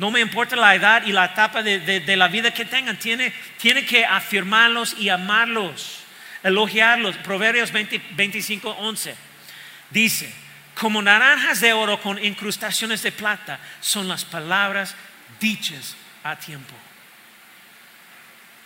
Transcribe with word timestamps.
No 0.00 0.10
me 0.10 0.20
importa 0.20 0.56
la 0.56 0.74
edad 0.74 1.02
y 1.04 1.12
la 1.12 1.26
etapa 1.26 1.62
de, 1.62 2.16
la 2.16 2.28
vida 2.28 2.54
que 2.54 2.64
tengan. 2.64 2.98
Tiene, 2.98 3.34
tiene, 3.58 3.84
que 3.84 4.06
afirmarlos 4.06 4.96
y 4.98 5.10
amarlos, 5.10 6.00
elogiarlos. 6.42 7.18
Proverbios 7.18 7.70
25, 7.70 8.70
11 8.70 9.14
dice, 9.90 10.32
como 10.74 11.02
naranjas 11.02 11.60
de 11.60 11.74
oro 11.74 12.00
con 12.00 12.18
incrustaciones 12.24 13.02
de 13.02 13.12
plata 13.12 13.60
son 13.82 14.08
las 14.08 14.24
palabras 14.24 14.96
dichas 15.38 15.94
a 16.24 16.34
tiempo. 16.34 16.74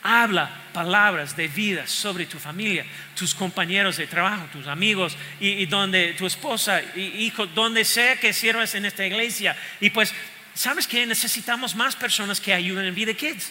Habla 0.04 0.48
palabras 0.72 1.34
de 1.34 1.48
vida 1.48 1.88
sobre 1.88 2.26
tu 2.26 2.38
familia, 2.38 2.86
tus 3.16 3.34
compañeros 3.34 3.96
de 3.96 4.06
trabajo, 4.06 4.46
tus 4.52 4.68
amigos 4.68 5.16
y, 5.40 5.66
donde 5.66 6.12
tu 6.12 6.26
esposa 6.26 6.80
y 6.94 7.24
hijo, 7.24 7.46
donde 7.46 7.84
sea 7.84 8.20
que 8.20 8.32
sirvas 8.32 8.76
en 8.76 8.84
esta 8.84 9.04
iglesia. 9.04 9.56
Y 9.80 9.90
pues, 9.90 10.14
¿sabes 10.54 10.86
que 10.86 11.06
necesitamos 11.06 11.74
más 11.74 11.96
personas 11.96 12.40
que 12.40 12.52
ayuden 12.54 12.86
en 12.86 12.94
Vida 12.94 13.14
Kids? 13.14 13.50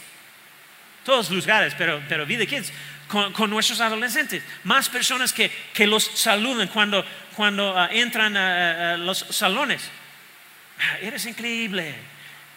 Todos 1.04 1.30
los 1.30 1.46
lugares, 1.46 1.74
pero, 1.78 2.02
pero 2.08 2.26
Vida 2.26 2.46
Kids, 2.46 2.72
con, 3.08 3.50
nuestros 3.50 3.82
adolescentes. 3.82 4.44
Más 4.64 4.90
personas 4.90 5.34
que, 5.34 5.52
que 5.74 5.86
los 5.86 6.04
saluden 6.04 6.68
cuando, 6.70 7.06
cuando 7.36 7.78
ah, 7.78 7.90
entran 7.92 8.36
a, 8.36 8.98
los 8.98 9.20
salones. 9.20 9.90
Ah, 10.80 10.98
eres 11.02 11.26
increíble. 11.26 11.94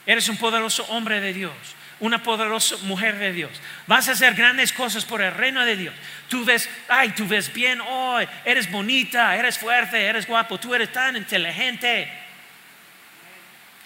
Eres 0.06 0.29
un 0.29 0.37
poderoso 0.37 0.84
hombre 0.84 1.20
de 1.20 1.33
Dios 1.33 1.53
una 1.98 2.23
poderosa 2.23 2.77
mujer 2.83 3.17
de 3.19 3.33
Dios. 3.33 3.51
Vas 3.87 4.09
a 4.09 4.12
hacer 4.12 4.34
grandes 4.34 4.73
cosas 4.73 5.05
por 5.05 5.23
el 5.23 5.33
reino 5.33 5.65
de 5.65 5.77
Dios. 5.77 5.95
Tú 6.28 6.45
ves, 6.45 6.69
ay, 6.89 7.11
tú 7.11 7.27
ves 7.27 7.53
bien 7.53 7.81
hoy, 7.81 8.28
eres 8.45 8.70
bonita, 8.70 9.34
eres 9.34 9.59
fuerte, 9.59 10.05
eres 10.05 10.27
guapo, 10.27 10.59
tú 10.59 10.75
eres 10.75 10.92
tan 10.92 11.17
inteligente. 11.17 12.12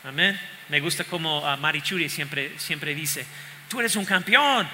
Amén. 0.02 0.38
Me 0.70 0.78
gusta 0.78 1.02
como 1.02 1.40
uh, 1.40 1.56
Marichuri 1.56 2.08
siempre, 2.08 2.56
siempre 2.58 2.94
dice, 2.94 3.26
tú 3.68 3.80
eres 3.80 3.96
un 3.96 4.04
campeón. 4.04 4.68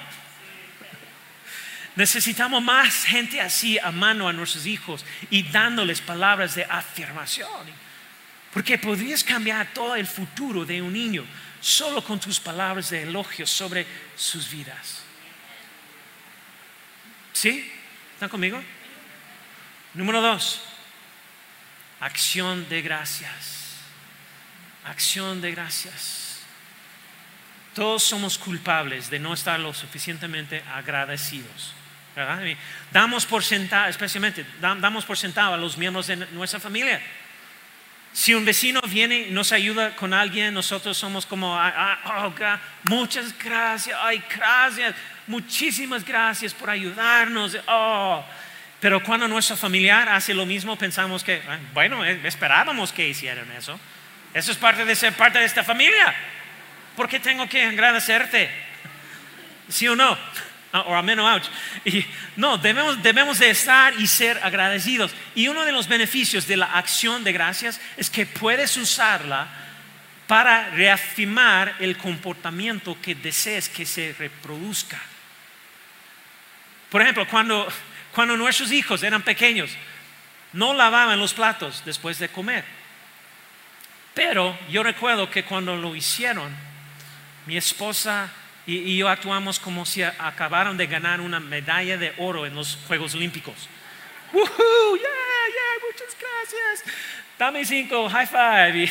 Necesitamos 1.96 2.62
más 2.62 3.04
gente 3.04 3.40
así 3.40 3.78
amando 3.78 4.28
a 4.28 4.32
nuestros 4.34 4.66
hijos 4.66 5.06
y 5.30 5.42
dándoles 5.44 6.02
palabras 6.02 6.54
de 6.54 6.64
afirmación. 6.64 7.48
Porque 8.52 8.76
podrías 8.76 9.24
cambiar 9.24 9.72
todo 9.72 9.96
el 9.96 10.06
futuro 10.06 10.66
de 10.66 10.82
un 10.82 10.92
niño 10.92 11.24
solo 11.62 12.04
con 12.04 12.20
tus 12.20 12.38
palabras 12.38 12.90
de 12.90 13.04
elogio 13.04 13.46
sobre 13.46 13.86
sus 14.14 14.50
vidas. 14.50 15.02
¿Sí? 17.32 17.72
¿Están 18.12 18.28
conmigo? 18.28 18.62
Número 19.94 20.20
dos, 20.20 20.60
acción 22.00 22.68
de 22.68 22.82
gracias. 22.82 23.55
Acción 24.86 25.40
de 25.40 25.52
gracias. 25.52 26.40
Todos 27.74 28.02
somos 28.02 28.38
culpables 28.38 29.10
de 29.10 29.18
no 29.18 29.34
estar 29.34 29.60
lo 29.60 29.74
suficientemente 29.74 30.62
agradecidos. 30.74 31.74
Damos 32.90 33.26
por 33.26 33.44
sentado, 33.44 33.88
especialmente, 33.88 34.46
damos 34.60 35.04
por 35.04 35.18
sentado 35.18 35.52
a 35.52 35.58
los 35.58 35.76
miembros 35.76 36.06
de 36.06 36.16
nuestra 36.16 36.58
familia 36.58 37.00
si 38.16 38.32
un 38.32 38.46
vecino 38.46 38.80
viene 38.88 39.26
y 39.28 39.30
nos 39.30 39.52
ayuda 39.52 39.94
con 39.94 40.14
alguien, 40.14 40.54
nosotros 40.54 40.96
somos 40.96 41.26
como, 41.26 41.54
oh, 41.54 42.34
muchas 42.84 43.36
gracias, 43.38 43.94
ay, 44.00 44.22
gracias, 44.34 44.94
muchísimas 45.26 46.02
gracias 46.02 46.54
por 46.54 46.70
ayudarnos. 46.70 47.58
Oh. 47.68 48.24
Pero 48.80 49.02
cuando 49.02 49.28
nuestro 49.28 49.54
familiar 49.54 50.08
hace 50.08 50.32
lo 50.32 50.46
mismo, 50.46 50.78
pensamos 50.78 51.22
que, 51.22 51.42
bueno, 51.74 52.06
eh, 52.06 52.18
esperábamos 52.24 52.90
que 52.90 53.06
hicieran 53.06 53.52
eso. 53.52 53.78
Eso 54.36 54.52
es 54.52 54.58
parte 54.58 54.84
de 54.84 54.94
ser 54.94 55.14
parte 55.14 55.38
de 55.38 55.46
esta 55.46 55.64
familia. 55.64 56.14
¿Por 56.94 57.08
qué 57.08 57.18
tengo 57.18 57.48
que 57.48 57.64
agradecerte? 57.64 58.50
¿Sí 59.66 59.88
o 59.88 59.96
no? 59.96 60.14
Ah, 60.74 60.82
o 60.82 61.02
menos 61.02 61.50
Y 61.86 62.04
no, 62.36 62.58
debemos, 62.58 63.02
debemos 63.02 63.38
de 63.38 63.48
estar 63.48 63.98
y 63.98 64.06
ser 64.06 64.38
agradecidos. 64.42 65.14
Y 65.34 65.48
uno 65.48 65.64
de 65.64 65.72
los 65.72 65.88
beneficios 65.88 66.46
de 66.46 66.58
la 66.58 66.66
acción 66.66 67.24
de 67.24 67.32
gracias 67.32 67.80
es 67.96 68.10
que 68.10 68.26
puedes 68.26 68.76
usarla 68.76 69.48
para 70.26 70.68
reafirmar 70.68 71.74
el 71.80 71.96
comportamiento 71.96 73.00
que 73.00 73.14
desees 73.14 73.70
que 73.70 73.86
se 73.86 74.14
reproduzca. 74.18 75.00
Por 76.90 77.00
ejemplo, 77.00 77.26
cuando, 77.26 77.66
cuando 78.14 78.36
nuestros 78.36 78.70
hijos 78.70 79.02
eran 79.02 79.22
pequeños, 79.22 79.70
no 80.52 80.74
lavaban 80.74 81.18
los 81.18 81.32
platos 81.32 81.82
después 81.86 82.18
de 82.18 82.28
comer. 82.28 82.76
Pero 84.16 84.58
yo 84.70 84.82
recuerdo 84.82 85.30
que 85.30 85.44
cuando 85.44 85.76
lo 85.76 85.94
hicieron, 85.94 86.50
mi 87.44 87.58
esposa 87.58 88.30
y, 88.64 88.96
yo 88.96 89.10
actuamos 89.10 89.60
como 89.60 89.84
si 89.84 90.02
acabaron 90.02 90.78
de 90.78 90.86
ganar 90.86 91.20
una 91.20 91.38
medalla 91.38 91.98
de 91.98 92.14
oro 92.16 92.46
en 92.46 92.54
los 92.54 92.78
Juegos 92.86 93.14
Olímpicos. 93.14 93.68
¡Woohoo! 94.32 94.96
¡Yeah, 94.96 95.02
yeah! 95.02 95.86
Muchas 95.86 96.16
gracias. 96.18 96.96
Dame 97.38 97.62
cinco, 97.66 98.08
high 98.08 98.26
five. 98.26 98.88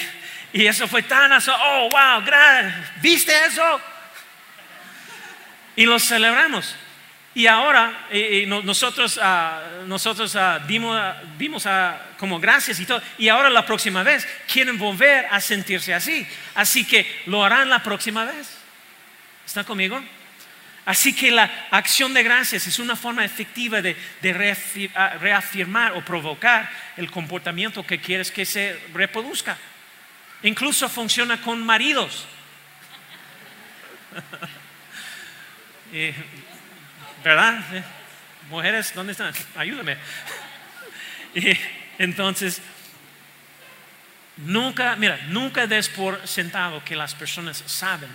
Y, 0.53 0.67
eso 0.67 0.87
fue 0.87 1.01
tan 1.01 1.33
aso 1.33 1.51
oh, 1.59 1.89
wow, 1.89 2.23
gran, 2.23 2.93
¿viste 3.01 3.33
eso? 3.45 3.81
Y 5.75 5.87
lo 5.87 5.97
celebramos. 5.97 6.75
Y 7.35 7.47
ahora 7.47 8.07
nosotros, 8.63 9.17
uh, 9.17 9.85
nosotros 9.85 10.33
uh, 10.35 10.65
dimos, 10.65 10.97
dimos 11.37 11.67
como 12.17 12.39
gracias 12.39 12.79
y 12.79 12.85
todo. 12.85 13.01
Y 13.17 13.27
ahora 13.27 13.49
la 13.49 13.65
próxima 13.65 14.03
vez 14.03 14.25
quieren 14.51 14.77
volver 14.77 15.27
a 15.29 15.41
sentirse 15.41 15.93
así. 15.93 16.25
Así 16.55 16.85
que 16.85 17.05
lo 17.25 17.43
harán 17.43 17.69
la 17.69 17.83
próxima 17.83 18.23
vez. 18.23 18.57
¿Está 19.45 19.65
conmigo? 19.65 20.01
Así 20.85 21.13
que 21.13 21.29
la 21.29 21.67
acción 21.71 22.13
de 22.13 22.23
gracias 22.23 22.67
es 22.67 22.79
una 22.79 22.95
forma 22.95 23.25
efectiva 23.25 23.81
de, 23.81 23.97
reafirmar 25.19 25.91
o 25.93 26.05
provocar 26.05 26.71
el 26.95 27.11
comportamiento 27.11 27.85
que 27.85 27.99
quieres 27.99 28.31
que 28.31 28.45
se 28.45 28.79
reproduzca. 28.93 29.57
Incluso 30.43 30.87
funciona 30.87 31.41
con 31.41 31.65
maridos. 31.65 32.27
¿Verdad? 37.25 37.59
Mujeres, 38.51 38.93
¿dónde 38.93 39.13
están? 39.13 39.33
Ayúdame. 39.55 39.97
entonces, 41.97 42.61
nunca, 44.37 44.95
mira, 44.95 45.17
nunca 45.29 45.65
des 45.65 45.89
por 45.89 46.21
sentado 46.27 46.85
que 46.85 46.95
las 46.95 47.15
personas 47.15 47.63
saben 47.65 48.11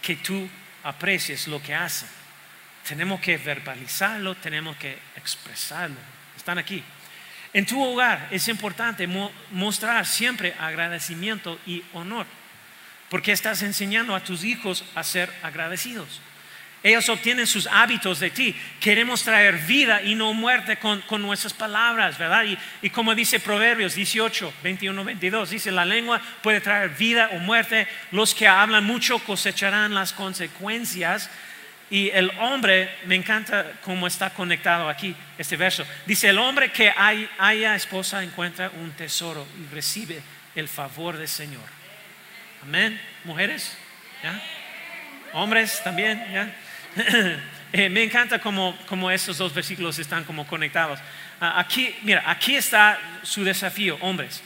que 0.00 0.14
tú 0.14 0.48
aprecies 0.84 1.48
lo 1.48 1.60
que 1.60 1.74
hacen. 1.74 2.08
Tenemos 2.86 3.20
que 3.20 3.36
verbalizarlo, 3.36 4.36
tenemos 4.36 4.76
que 4.76 4.96
expresarlo. 5.16 5.98
Están 6.36 6.58
aquí. 6.58 6.84
En 7.52 7.66
tu 7.66 7.82
hogar 7.82 8.28
es 8.30 8.46
importante 8.46 9.08
mostrar 9.50 10.06
siempre 10.06 10.54
agradecimiento 10.60 11.58
y 11.66 11.82
honor, 11.94 12.26
porque 13.10 13.32
estás 13.32 13.62
enseñando 13.62 14.14
a 14.14 14.22
tus 14.22 14.44
hijos 14.44 14.84
a 14.94 15.02
ser 15.02 15.34
agradecidos. 15.42 16.20
Ellos 16.82 17.08
obtienen 17.08 17.46
sus 17.46 17.68
hábitos 17.68 18.18
de 18.18 18.30
ti. 18.30 18.56
Queremos 18.80 19.22
traer 19.22 19.56
vida 19.58 20.02
y 20.02 20.16
no 20.16 20.32
muerte 20.34 20.78
con, 20.78 21.02
nuestras 21.22 21.52
palabras, 21.52 22.18
¿verdad? 22.18 22.44
Y, 22.44 22.58
y, 22.82 22.90
como 22.90 23.14
dice 23.14 23.38
Proverbios 23.38 23.94
18, 23.94 24.52
21, 24.62 25.04
22, 25.04 25.50
dice, 25.50 25.70
la 25.70 25.84
lengua 25.84 26.20
puede 26.42 26.60
traer 26.60 26.90
vida 26.90 27.30
o 27.32 27.38
muerte. 27.38 27.86
Los 28.10 28.34
que 28.34 28.48
hablan 28.48 28.84
mucho 28.84 29.20
cosecharán 29.20 29.94
las 29.94 30.12
consecuencias. 30.12 31.30
Y 31.88 32.08
el 32.10 32.32
hombre, 32.40 32.90
me 33.04 33.14
encanta 33.14 33.72
cómo 33.84 34.06
está 34.06 34.30
conectado 34.30 34.88
aquí 34.88 35.14
este 35.38 35.56
verso. 35.56 35.86
Dice, 36.06 36.30
el 36.30 36.38
hombre 36.38 36.72
que 36.72 36.92
hay, 36.96 37.28
haya 37.38 37.76
esposa 37.76 38.24
encuentra 38.24 38.70
un 38.80 38.90
tesoro 38.92 39.46
y 39.60 39.72
recibe 39.72 40.20
el 40.56 40.68
favor 40.68 41.16
del 41.16 41.28
Señor. 41.28 41.62
Amén. 42.62 43.00
Mujeres, 43.24 43.76
¿ya? 44.22 44.40
Hombres 45.34 45.80
también, 45.84 46.18
¿ya? 46.32 46.52
Eh, 47.74 47.88
me 47.88 48.02
encanta 48.02 48.38
como, 48.38 48.76
como 48.84 49.10
estos 49.10 49.38
dos 49.38 49.54
versículos 49.54 49.98
están 49.98 50.24
como 50.24 50.46
conectados. 50.46 51.00
Ah, 51.40 51.58
aquí, 51.58 51.96
mira, 52.02 52.22
aquí 52.26 52.54
está 52.54 52.98
su 53.22 53.44
desafío, 53.44 53.96
hombres. 54.02 54.42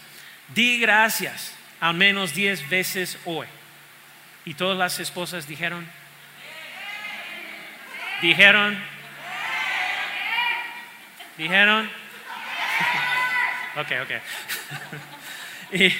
Di 0.55 0.79
gracias 0.79 1.53
al 1.81 1.95
menos 1.95 2.35
diez 2.35 2.69
veces 2.69 3.19
hoy. 3.25 3.49
Y 4.45 4.55
todas 4.55 4.79
las 4.79 5.01
esposas 5.01 5.49
dijeron, 5.49 5.85
dijeron, 8.23 8.81
dijeron, 11.37 11.91
ok, 13.77 13.93
ok. 14.05 15.73
y 15.73 15.93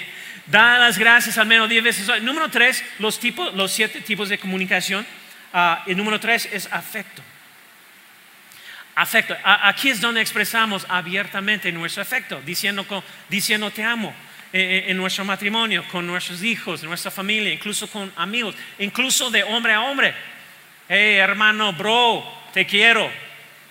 da 0.45 0.79
las 0.79 0.97
gracias 0.97 1.37
al 1.37 1.47
menos 1.47 1.67
diez 1.67 1.83
veces 1.83 2.07
hoy. 2.07 2.21
Número 2.21 2.49
tres, 2.49 2.85
los, 2.99 3.19
tipos, 3.19 3.53
los 3.53 3.69
siete 3.73 3.99
tipos 3.99 4.29
de 4.29 4.39
comunicación 4.39 5.05
Ah, 5.59 5.81
el 5.87 5.97
número 5.97 6.19
tres 6.19 6.47
es 6.51 6.71
afecto. 6.71 7.23
Afecto. 8.93 9.35
aquí 9.43 9.89
es 9.89 9.99
donde 9.99 10.21
expresamos 10.21 10.85
abiertamente 10.87 11.71
nuestro 11.71 12.03
afecto, 12.03 12.39
diciendo, 12.45 12.85
diciendo 13.27 13.71
te 13.71 13.83
amo. 13.83 14.13
eh, 14.53 14.85
en 14.87 14.97
nuestro 14.97 15.25
matrimonio, 15.25 15.83
con 15.91 16.05
nuestros 16.05 16.43
hijos, 16.43 16.83
nuestra 16.83 17.09
familia, 17.09 17.51
incluso 17.51 17.89
con 17.89 18.13
amigos, 18.17 18.53
incluso 18.77 19.31
de 19.31 19.43
hombre 19.43 19.73
a 19.73 19.81
hombre. 19.81 20.13
Hey, 20.87 21.15
hermano, 21.15 21.73
bro, 21.73 22.23
te 22.53 22.67
quiero, 22.67 23.09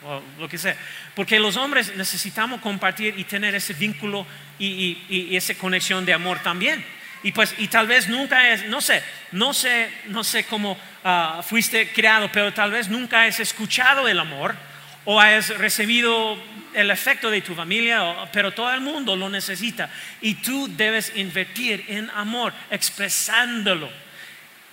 o 0.04 0.20
lo 0.40 0.48
que 0.48 0.58
sea. 0.58 0.76
Porque 1.14 1.38
los 1.38 1.56
hombres 1.56 1.94
necesitamos 1.94 2.60
compartir 2.60 3.14
y 3.16 3.22
tener 3.22 3.54
ese 3.54 3.74
vínculo 3.74 4.26
y, 4.58 5.36
esa 5.36 5.54
conexión 5.54 6.04
de 6.04 6.14
amor 6.14 6.40
también. 6.42 6.84
Y 7.22 7.30
pues, 7.30 7.54
y 7.58 7.68
tal 7.68 7.86
vez 7.86 8.08
nunca 8.08 8.50
es, 8.50 8.66
no 8.66 8.80
sé, 8.80 9.02
no 9.32 9.54
sé, 9.54 9.88
no 10.08 10.24
sé 10.24 10.44
cómo 10.44 10.76
ah, 11.06 11.40
fuiste 11.42 11.92
criado, 11.92 12.28
pero 12.32 12.52
tal 12.52 12.72
vez 12.72 12.88
nunca 12.88 13.22
has 13.22 13.38
escuchado 13.38 14.08
el 14.08 14.18
amor 14.18 14.56
o 15.04 15.20
has 15.20 15.56
recibido 15.56 16.36
el 16.74 16.90
efecto 16.90 17.30
de 17.30 17.40
tu 17.40 17.54
familia, 17.54 18.28
pero 18.32 18.52
todo 18.52 18.72
el 18.74 18.80
mundo 18.80 19.14
lo 19.16 19.30
necesita. 19.30 19.88
Y 20.20 20.34
tú 20.34 20.68
debes 20.76 21.12
invertir 21.16 21.84
en 21.88 22.10
amor, 22.10 22.52
expresándolo. 22.70 23.88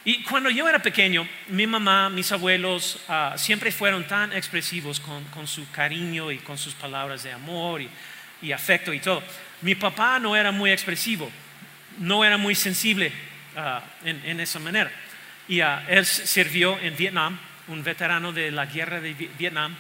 Y 0.05 0.21
cuando 0.23 0.49
yo 0.49 0.67
era 0.67 0.79
pequeño, 0.79 1.25
mi 1.47 1.65
mamá, 1.65 2.09
mis 2.09 2.29
abuelos 2.31 2.99
ah, 3.07 3.35
siempre 3.37 3.71
fueron 3.71 4.05
tan 4.05 4.33
expresivos 4.33 4.99
con, 4.99 5.47
su 5.47 5.69
cariño 5.71 6.29
y 6.31 6.39
con 6.39 6.57
sus 6.57 6.73
palabras 6.73 7.23
de 7.23 7.31
amor 7.31 7.81
y, 7.81 8.51
afecto 8.51 8.91
y 8.91 8.99
todo. 8.99 9.23
Mi 9.61 9.75
papá 9.75 10.19
no 10.19 10.35
era 10.35 10.51
muy 10.51 10.71
expresivo, 10.71 11.31
no 11.99 12.25
era 12.25 12.37
muy 12.37 12.55
sensible 12.55 13.13
ah, 13.55 13.81
en, 14.03 14.39
esa 14.41 14.59
manera. 14.59 14.91
Y 15.47 15.61
ah, 15.61 15.85
él 15.87 16.05
sirvió 16.05 16.79
en 16.79 16.95
Vietnam, 16.95 17.39
un 17.67 17.83
veterano 17.83 18.31
de 18.31 18.51
la 18.51 18.65
guerra 18.65 18.99
de 18.99 19.13
Vietnam, 19.13 19.75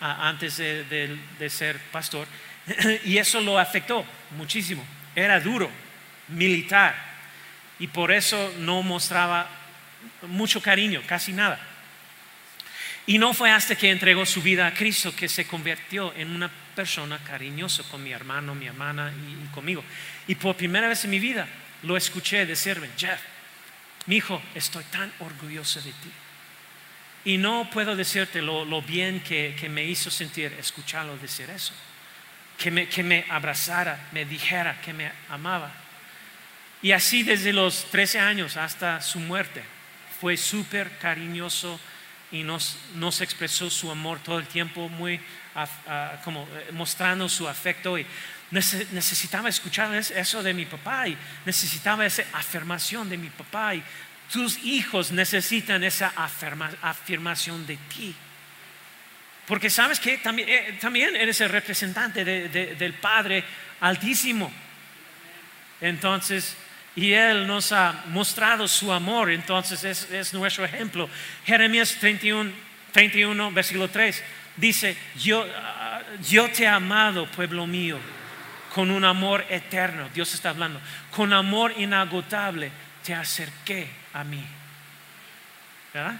antes 0.00 0.58
de, 0.58 1.18
de 1.38 1.50
ser 1.50 1.78
pastor, 1.90 2.26
y 3.04 3.16
eso 3.16 3.40
lo 3.40 3.58
afectó 3.58 4.04
muchísimo. 4.36 4.84
Era 5.14 5.40
duro, 5.40 5.70
militar 6.28 6.94
y 7.78 7.86
por 7.88 8.12
eso 8.12 8.52
no 8.58 8.82
mostraba 8.82 9.48
mucho 10.22 10.60
cariño, 10.60 11.02
casi 11.06 11.32
nada. 11.32 11.58
Y 13.06 13.18
no 13.18 13.34
fue 13.34 13.50
hasta 13.50 13.76
que 13.76 13.90
entregó 13.90 14.24
su 14.24 14.40
vida 14.40 14.66
a 14.66 14.74
Cristo 14.74 15.14
que 15.14 15.28
se 15.28 15.46
convirtió 15.46 16.14
en 16.16 16.30
una 16.30 16.50
persona 16.74 17.18
cariñosa 17.18 17.82
con 17.84 18.02
mi 18.02 18.12
hermano, 18.12 18.54
mi 18.54 18.66
hermana 18.66 19.12
y, 19.12 19.52
conmigo. 19.52 19.84
Y 20.26 20.34
por 20.36 20.56
primera 20.56 20.88
vez 20.88 21.04
en 21.04 21.10
mi 21.10 21.18
vida 21.18 21.46
lo 21.82 21.96
escuché 21.96 22.46
decirme, 22.46 22.88
Jeff, 22.96 23.20
mi 24.06 24.16
hijo, 24.16 24.40
estoy 24.54 24.84
tan 24.84 25.12
orgulloso 25.20 25.80
de 25.80 25.90
ti. 25.92 26.12
Y 27.24 27.38
no 27.38 27.70
puedo 27.72 27.96
decirte 27.96 28.42
lo, 28.42 28.82
bien 28.82 29.20
que, 29.20 29.68
me 29.70 29.84
hizo 29.84 30.10
sentir 30.10 30.52
escucharlo 30.58 31.16
decir 31.16 31.48
eso. 31.48 31.72
Que 32.58 32.70
me, 32.70 33.24
abrazara, 33.30 34.08
me 34.12 34.26
dijera 34.26 34.80
que 34.82 34.92
me 34.92 35.10
amaba. 35.30 35.72
Y 36.82 36.92
así 36.92 37.22
desde 37.22 37.52
los 37.52 37.90
13 37.90 38.20
años 38.20 38.56
hasta 38.58 39.00
su 39.00 39.20
muerte. 39.20 39.64
Fue 40.20 40.36
súper 40.36 40.98
cariñoso 40.98 41.80
y 42.30 42.42
nos, 42.42 42.76
expresó 43.22 43.70
su 43.70 43.90
amor 43.90 44.18
todo 44.18 44.38
el 44.38 44.46
tiempo, 44.46 44.88
muy 44.90 45.18
como 46.24 46.46
eh, 46.52 46.72
mostrando 46.72 47.28
su 47.28 47.48
afecto. 47.48 47.98
Y 47.98 48.06
necesitaba 48.54 49.48
escuchar 49.48 49.94
eso 49.94 50.42
de 50.42 50.54
mi 50.54 50.64
papá 50.64 51.08
y 51.08 51.16
necesitaba 51.44 52.06
esa 52.06 52.24
afirmación 52.32 53.08
de 53.08 53.16
mi 53.16 53.28
papá. 53.30 53.74
Y 53.74 53.82
tus 54.32 54.58
hijos 54.64 55.10
necesitan 55.10 55.82
esa 55.82 56.12
afirmación 56.16 57.66
de 57.66 57.76
ti. 57.76 58.14
Porque 59.46 59.68
sabes 59.68 60.00
que 60.00 60.18
también, 60.18 60.48
eh, 60.48 60.78
también 60.80 61.16
eres 61.16 61.40
el 61.40 61.50
representante 61.50 62.24
del 62.24 62.94
Padre 62.94 63.44
Altísimo. 63.80 64.50
Entonces, 65.80 66.56
y 66.96 67.12
Él 67.12 67.46
nos 67.46 67.72
ha 67.72 68.04
mostrado 68.08 68.68
su 68.68 68.92
amor, 68.92 69.30
entonces 69.30 69.84
es, 70.10 70.32
nuestro 70.32 70.64
ejemplo. 70.64 71.10
Jeremías 71.44 71.96
31, 72.00 72.52
31, 72.92 73.50
versículo 73.50 73.90
3, 73.90 74.22
dice, 74.56 74.96
yo, 75.16 75.44
ah, 75.56 76.00
yo 76.26 76.48
te 76.50 76.62
he 76.62 76.68
amado, 76.68 77.26
pueblo 77.26 77.66
mío, 77.66 77.98
con 78.74 78.90
un 78.90 79.04
amor 79.04 79.46
eterno, 79.50 80.08
Dios 80.12 80.34
está 80.34 80.50
hablando, 80.50 80.80
con 81.12 81.32
amor 81.32 81.74
inagotable 81.76 82.72
te 83.04 83.14
acerqué 83.14 83.88
a 84.12 84.24
mí. 84.24 84.44
¿Verdad? 85.92 86.16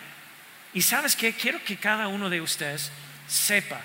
Y 0.73 0.83
sabes 0.83 1.17
que 1.17 1.33
quiero 1.33 1.63
que 1.65 1.77
cada 1.77 2.07
uno 2.07 2.31
de 2.31 2.41
ustedes 2.41 2.93
sepa 3.27 3.81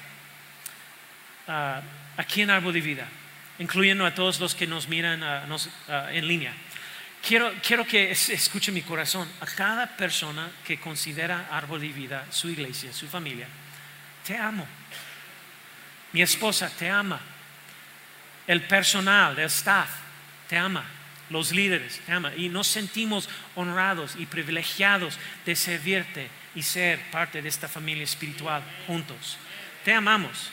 ah, 1.48 1.82
aquí 2.18 2.42
en 2.42 2.52
Árbol 2.52 2.74
de 2.74 2.82
Vida, 2.82 3.08
incluyendo 3.58 4.06
a 4.06 4.14
todos 4.14 4.40
los 4.40 4.54
que 4.54 4.68
nos 4.68 4.88
miran 4.88 5.24
ah, 5.24 6.10
en 6.12 6.28
línea 6.28 6.54
Quiero, 7.22 7.86
que 7.86 8.12
escuche 8.12 8.72
mi 8.72 8.82
corazón. 8.82 9.28
A 9.42 9.46
cada 9.46 9.88
persona 9.88 10.50
que 10.64 10.80
considera 10.80 11.48
árbol 11.52 11.82
de 11.82 11.90
vida, 11.90 12.26
su 12.32 12.50
iglesia, 12.50 12.94
su 12.94 13.08
familia, 13.08 13.48
te 14.26 14.38
amo. 14.38 14.66
Mi 16.14 16.22
esposa 16.22 16.70
te 16.70 16.90
ama. 16.90 17.20
El 18.50 18.64
personal, 18.64 19.38
el 19.38 19.46
staff, 19.46 19.92
te 20.48 20.58
ama. 20.58 20.84
Los 21.30 21.52
líderes, 21.52 22.00
te 22.00 22.12
ama. 22.12 22.34
Y 22.36 22.50
nos 22.50 22.66
sentimos 22.66 23.30
honrados 23.54 24.16
y 24.18 24.26
privilegiados 24.26 25.20
de 25.46 25.56
servirte 25.56 26.28
y 26.56 26.64
ser 26.64 27.00
parte 27.12 27.44
de 27.44 27.50
esta 27.50 27.68
familia 27.68 28.04
espiritual 28.04 28.64
juntos. 28.88 29.38
Te 29.86 29.94
amamos. 29.94 30.50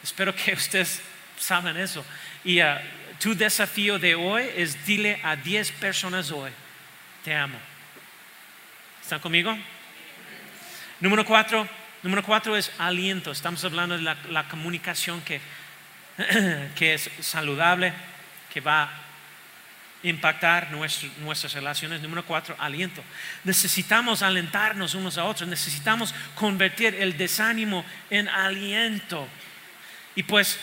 Espero 0.00 0.32
que 0.32 0.52
ustedes 0.54 1.02
saben 1.36 1.76
eso. 1.76 2.06
Y 2.44 2.62
uh, 2.62 2.76
tu 3.18 3.34
desafío 3.34 3.98
de 3.98 4.14
hoy 4.14 4.48
es 4.54 4.86
dile 4.86 5.18
a 5.24 5.34
10 5.34 5.72
personas 5.72 6.30
hoy, 6.30 6.52
te 7.24 7.34
amo. 7.34 7.58
¿Están 9.02 9.18
conmigo? 9.18 9.58
Número 11.00 11.24
cuatro, 11.24 11.68
número 12.04 12.22
cuatro 12.22 12.56
es 12.56 12.70
aliento. 12.78 13.32
Estamos 13.32 13.64
hablando 13.64 13.96
de 13.96 14.02
la, 14.02 14.48
comunicación 14.48 15.20
que, 15.22 15.40
que, 16.76 16.94
es 16.94 17.10
saludable, 17.20 17.92
que 18.52 18.60
va 18.60 18.84
a 18.84 18.90
impactar 20.02 20.70
nuestras 20.70 21.54
relaciones. 21.54 22.00
Número 22.00 22.24
cuatro, 22.24 22.54
aliento. 22.58 23.02
Necesitamos 23.44 24.22
alentarnos 24.22 24.94
unos 24.94 25.18
a 25.18 25.24
otros. 25.24 25.48
Necesitamos 25.48 26.14
convertir 26.34 26.94
el 26.94 27.16
desánimo 27.16 27.84
en 28.10 28.28
aliento. 28.28 29.28
Y 30.14 30.22
pues 30.22 30.58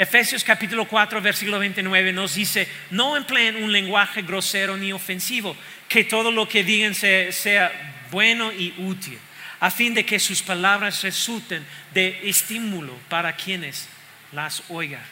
Efesios 0.00 0.42
capítulo 0.42 0.88
4, 0.88 1.20
versículo 1.20 1.58
29 1.58 2.14
nos 2.14 2.34
dice, 2.34 2.66
no 2.90 3.18
empleen 3.18 3.62
un 3.62 3.70
lenguaje 3.70 4.22
grosero 4.22 4.78
ni 4.78 4.94
ofensivo, 4.94 5.54
que 5.90 6.04
todo 6.04 6.32
lo 6.32 6.48
que 6.48 6.64
digan 6.64 6.94
sea, 6.94 7.70
bueno 8.10 8.50
y 8.50 8.72
útil, 8.78 9.18
a 9.60 9.70
fin 9.70 9.92
de 9.92 10.06
que 10.06 10.18
sus 10.18 10.40
palabras 10.40 11.02
resulten 11.02 11.66
de 11.92 12.18
estímulo 12.24 12.96
para 13.10 13.36
quienes 13.36 13.90
las 14.32 14.62
oigan. 14.68 15.02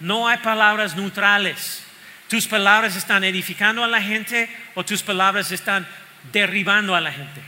No 0.00 0.26
hay 0.28 0.38
palabras 0.38 0.96
neutrales. 0.96 1.84
Tus 2.28 2.46
palabras 2.46 2.96
están 2.96 3.24
edificando 3.24 3.84
a 3.84 3.88
la 3.88 4.00
gente 4.00 4.48
o 4.74 4.84
tus 4.84 5.02
palabras 5.02 5.52
están 5.52 5.86
derribando 6.32 6.94
a 6.94 7.00
la 7.00 7.12
gente. 7.12 7.40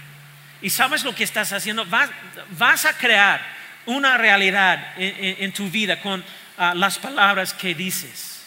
¿Y 0.60 0.70
sabes 0.70 1.04
lo 1.04 1.14
que 1.14 1.24
estás 1.24 1.52
haciendo? 1.52 1.86
vas 1.86 2.84
a 2.84 2.96
crear 2.96 3.40
una 3.86 4.16
realidad 4.16 4.94
en, 4.96 5.52
tu 5.52 5.68
vida 5.68 6.00
con 6.00 6.24
ah, 6.56 6.72
las 6.74 6.98
palabras 6.98 7.52
que 7.52 7.74
dices 7.74 8.44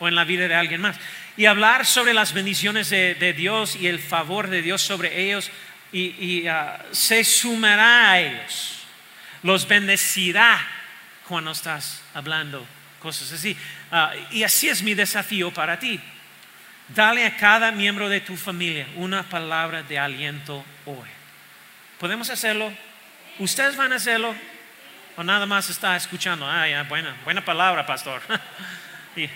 o 0.00 0.08
en 0.08 0.14
la 0.14 0.24
vida 0.24 0.48
de 0.48 0.54
alguien 0.54 0.80
más. 0.80 0.96
Y 1.36 1.46
hablar 1.46 1.86
sobre 1.86 2.14
las 2.14 2.32
bendiciones 2.32 2.90
de, 2.90 3.34
Dios 3.36 3.76
y 3.76 3.86
el 3.86 3.98
favor 3.98 4.48
de 4.48 4.62
Dios 4.62 4.82
sobre 4.82 5.22
ellos 5.22 5.50
y, 5.92 6.46
ah, 6.46 6.84
se 6.90 7.22
sumará 7.24 8.12
a 8.12 8.20
ellos. 8.20 8.80
Los 9.42 9.68
bendecirá 9.68 10.66
cuando 11.28 11.50
estás 11.50 12.02
hablando 12.14 12.66
cosas 13.00 13.32
así. 13.32 13.56
Ah, 13.90 14.12
y 14.30 14.42
así 14.42 14.68
es 14.68 14.82
mi 14.82 14.94
desafío 14.94 15.52
para 15.52 15.78
ti. 15.78 16.00
Dale 16.88 17.24
a 17.24 17.36
cada 17.36 17.70
miembro 17.70 18.08
de 18.08 18.20
tu 18.20 18.36
familia 18.36 18.86
una 18.96 19.22
palabra 19.22 19.82
de 19.82 19.98
aliento 19.98 20.64
hoy. 20.86 21.08
¿Podemos 21.98 22.28
hacerlo? 22.30 22.72
¿Ustedes 23.38 23.76
van 23.76 23.92
a 23.92 23.96
hacerlo? 23.96 24.34
o 25.16 25.22
nada 25.22 25.46
más 25.46 25.70
está 25.70 25.96
escuchando, 25.96 26.46
ah, 26.46 26.68
ya, 26.68 26.82
buena, 26.84 27.14
buena 27.24 27.44
palabra, 27.44 27.86
pastor. 27.86 28.20
y, 29.16 29.28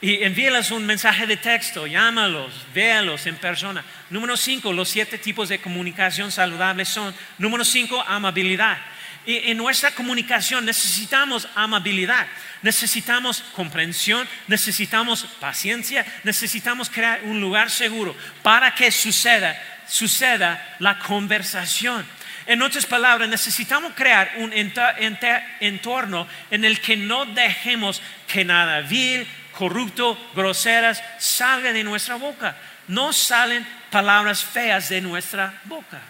y 0.00 0.72
un 0.72 0.84
mensaje 0.84 1.26
de 1.26 1.36
texto, 1.36 1.86
llámalos, 1.86 2.52
véalos 2.74 3.26
en 3.26 3.36
persona. 3.36 3.84
Número 4.10 4.36
cinco, 4.36 4.72
los 4.72 4.88
siete 4.88 5.18
tipos 5.18 5.48
de 5.48 5.60
comunicación 5.60 6.32
saludable 6.32 6.84
son, 6.84 7.14
número 7.38 7.64
cinco, 7.64 8.02
amabilidad. 8.02 8.78
Y 9.24 9.50
en 9.50 9.56
nuestra 9.56 9.92
comunicación 9.92 10.64
necesitamos 10.64 11.48
amabilidad, 11.54 12.26
necesitamos 12.62 13.42
comprensión, 13.54 14.28
necesitamos 14.48 15.24
paciencia, 15.38 16.04
necesitamos 16.24 16.90
crear 16.90 17.20
un 17.24 17.40
lugar 17.40 17.70
seguro 17.70 18.16
para 18.42 18.74
que 18.74 18.90
suceda, 18.90 19.56
suceda 19.86 20.76
la 20.80 20.98
conversación. 20.98 22.04
En 22.46 22.60
otras 22.62 22.84
palabras, 22.84 23.28
necesitamos 23.28 23.92
crear 23.94 24.32
un 24.38 24.52
entorno 24.52 26.26
en 26.50 26.64
el 26.64 26.80
que 26.80 26.96
no 26.96 27.24
dejemos 27.24 28.02
que 28.26 28.44
nada 28.44 28.80
vil, 28.80 29.24
corrupto, 29.52 30.18
groseras, 30.34 31.00
salgan 31.18 31.74
de 31.74 31.84
nuestra 31.84 32.16
boca. 32.16 32.56
No 32.88 33.12
salen 33.12 33.64
palabras 33.90 34.42
feas 34.42 34.88
de 34.88 35.00
nuestra 35.00 35.54
boca. 35.64 36.00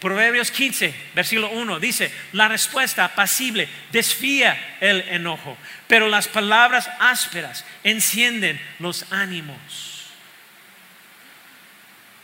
Proverbios 0.00 0.50
15, 0.50 0.94
versículo 1.14 1.50
1 1.50 1.80
dice, 1.80 2.12
la 2.32 2.48
respuesta 2.48 3.04
apacible 3.04 3.68
desfía 3.90 4.76
el 4.80 5.00
enojo, 5.08 5.56
pero 5.88 6.08
las 6.08 6.28
palabras 6.28 6.88
ásperas 7.00 7.64
encienden 7.82 8.60
los 8.78 9.10
ánimos. 9.12 9.56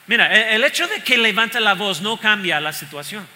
Mira, 0.06 0.52
el 0.52 0.62
hecho 0.64 0.86
de 0.86 1.02
que 1.02 1.16
levante 1.16 1.58
la 1.60 1.74
voz 1.74 2.00
no 2.00 2.18
cambia 2.18 2.60
la 2.60 2.72
situación. 2.72 3.26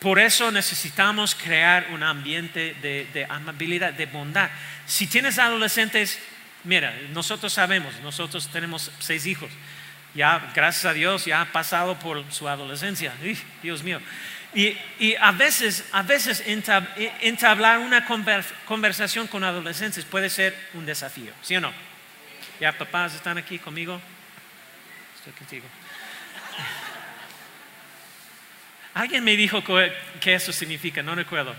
Por 0.00 0.20
eso 0.20 0.50
necesitamos 0.52 1.34
crear 1.34 1.88
un 1.90 2.02
ambiente 2.02 2.74
de, 2.80 3.26
amabilidad, 3.28 3.92
de 3.92 4.06
bondad. 4.06 4.48
Si 4.86 5.06
tienes 5.08 5.38
adolescentes, 5.38 6.18
mira, 6.64 6.96
nosotros 7.12 7.52
sabemos, 7.52 7.94
nosotros 8.00 8.48
tenemos 8.48 8.92
seis 9.00 9.26
hijos. 9.26 9.50
Ya, 10.14 10.50
gracias 10.54 10.84
a 10.84 10.92
Dios, 10.92 11.24
ya 11.24 11.42
ha 11.42 11.52
pasado 11.52 11.98
por 11.98 12.24
su 12.32 12.48
adolescencia. 12.48 13.12
Dios 13.62 13.82
mío. 13.82 14.00
Y, 14.54 14.76
a 15.20 15.32
veces, 15.32 15.84
a 15.92 16.02
veces 16.02 16.42
entablar 17.20 17.78
una 17.78 18.06
conversación 18.66 19.26
con 19.26 19.44
adolescentes 19.44 20.04
puede 20.04 20.30
ser 20.30 20.56
un 20.74 20.86
desafío, 20.86 21.32
¿sí 21.42 21.54
o 21.56 21.60
no? 21.60 21.72
Ya 22.58 22.72
papás 22.72 23.14
están 23.14 23.38
aquí 23.38 23.58
conmigo. 23.58 24.00
Estoy 25.16 25.32
contigo. 25.34 25.66
Alguien 28.94 29.22
me 29.22 29.36
dijo 29.36 29.62
que 30.20 30.34
eso 30.34 30.52
significa, 30.52 31.02
no 31.02 31.14
recuerdo. 31.14 31.54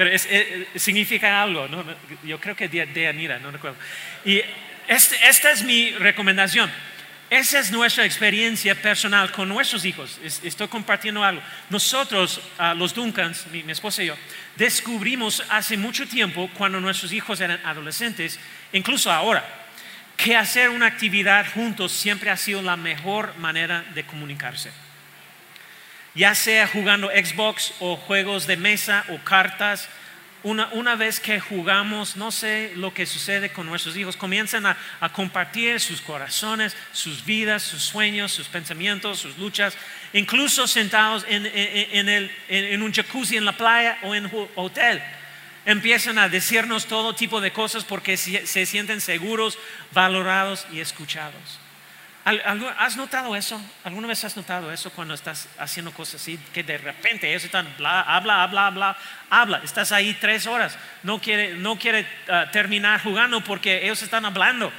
Pero 0.00 0.10
eh, 0.14 0.68
significa 0.76 1.42
algo, 1.42 1.68
yo 2.24 2.40
creo 2.40 2.56
que 2.56 2.68
de, 2.68 3.06
Anira, 3.06 3.38
no 3.38 3.50
recuerdo. 3.50 3.76
Y 4.24 4.40
este, 4.90 5.16
esta 5.28 5.50
es 5.50 5.62
mi 5.62 5.92
recomendación. 5.92 6.70
Esa 7.30 7.60
es 7.60 7.70
nuestra 7.70 8.04
experiencia 8.04 8.74
personal 8.74 9.30
con 9.30 9.48
nuestros 9.48 9.84
hijos. 9.84 10.18
Estoy 10.42 10.66
compartiendo 10.66 11.22
algo. 11.22 11.40
Nosotros, 11.68 12.40
los 12.74 12.92
Duncans, 12.92 13.46
mi, 13.52 13.62
mi, 13.62 13.70
esposa 13.70 14.02
y 14.02 14.06
yo, 14.06 14.16
descubrimos 14.56 15.44
hace 15.48 15.76
mucho 15.76 16.08
tiempo, 16.08 16.50
cuando 16.54 16.80
nuestros 16.80 17.12
hijos 17.12 17.40
eran 17.40 17.60
adolescentes, 17.64 18.38
incluso 18.72 19.12
ahora, 19.12 19.44
que 20.16 20.36
hacer 20.36 20.70
una 20.70 20.86
actividad 20.86 21.46
juntos 21.54 21.92
siempre 21.92 22.30
ha 22.30 22.36
sido 22.36 22.60
la 22.60 22.76
mejor 22.76 23.36
manera 23.38 23.84
de 23.94 24.04
comunicarse 24.04 24.72
ya 26.14 26.34
sea 26.34 26.66
jugando 26.66 27.08
Xbox 27.08 27.72
o 27.80 27.96
juegos 27.96 28.46
de 28.46 28.56
mesa 28.56 29.04
o 29.08 29.18
cartas. 29.18 29.88
Una, 30.42 30.94
vez 30.96 31.20
que 31.20 31.38
jugamos, 31.38 32.16
no 32.16 32.30
sé 32.30 32.72
lo 32.76 32.94
que 32.94 33.04
sucede 33.04 33.52
con 33.52 33.66
nuestros 33.66 33.96
hijos, 33.96 34.16
comienzan 34.16 34.64
a, 34.66 34.76
compartir 35.12 35.80
sus 35.80 36.00
corazones, 36.00 36.74
sus 36.92 37.24
vidas, 37.24 37.62
sus 37.62 37.82
sueños, 37.82 38.32
sus 38.32 38.48
pensamientos, 38.48 39.18
sus 39.18 39.36
luchas, 39.36 39.76
incluso 40.12 40.66
sentados 40.66 41.26
en, 41.28 41.46
en 42.48 42.82
un 42.82 42.92
jacuzzi 42.92 43.36
en 43.36 43.44
la 43.44 43.56
playa 43.56 43.98
o 44.02 44.14
en 44.14 44.26
un 44.26 44.48
hotel. 44.54 45.02
Empiezan 45.66 46.18
a 46.18 46.28
decirnos 46.28 46.86
todo 46.86 47.14
tipo 47.14 47.40
de 47.40 47.52
cosas 47.52 47.84
porque 47.84 48.16
se 48.16 48.66
sienten 48.66 49.00
seguros, 49.00 49.58
valorados 49.92 50.66
y 50.72 50.80
escuchados. 50.80 51.60
¿Has 52.78 52.96
notado 52.96 53.34
eso? 53.34 53.60
¿Alguna 53.84 54.08
vez 54.08 54.24
has 54.24 54.36
notado 54.36 54.72
eso 54.72 54.90
cuando 54.90 55.14
estás 55.14 55.48
haciendo 55.58 55.92
cosas 55.92 56.20
así? 56.20 56.38
Que 56.52 56.62
de 56.62 56.78
repente 56.78 57.28
ellos 57.28 57.44
están, 57.44 57.66
habla, 57.84 58.44
habla, 58.44 58.66
habla, 58.66 58.96
habla. 59.28 59.60
Estás 59.64 59.92
ahí 59.92 60.16
tres 60.20 60.46
horas. 60.46 60.78
No 61.02 61.20
quiere, 61.20 61.54
no 61.54 61.78
quiere 61.78 62.06
ah, 62.28 62.46
terminar 62.52 63.02
jugando 63.02 63.42
porque 63.42 63.84
ellos 63.84 64.02
están 64.02 64.24
hablando. 64.24 64.72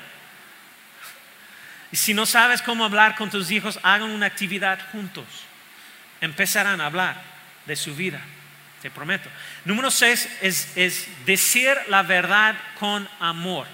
Y 1.92 1.98
si 1.98 2.14
no 2.14 2.26
sabes 2.26 2.62
cómo 2.62 2.86
hablar 2.86 3.16
con 3.16 3.30
tus 3.30 3.52
hijos, 3.52 3.80
hagan 3.84 4.12
una 4.12 4.26
actividad 4.26 4.80
juntos. 4.92 5.26
Empezarán 6.22 6.80
a 6.80 6.86
hablar 6.86 7.22
de 7.66 7.76
su 7.76 7.96
vida. 7.96 8.22
Te 8.82 8.90
prometo. 8.90 9.30
Número 9.66 9.92
seis 9.92 10.28
es, 10.42 10.76
decir 11.26 11.78
la 11.88 12.02
verdad 12.02 12.56
con 12.80 13.08
amor. 13.20 13.68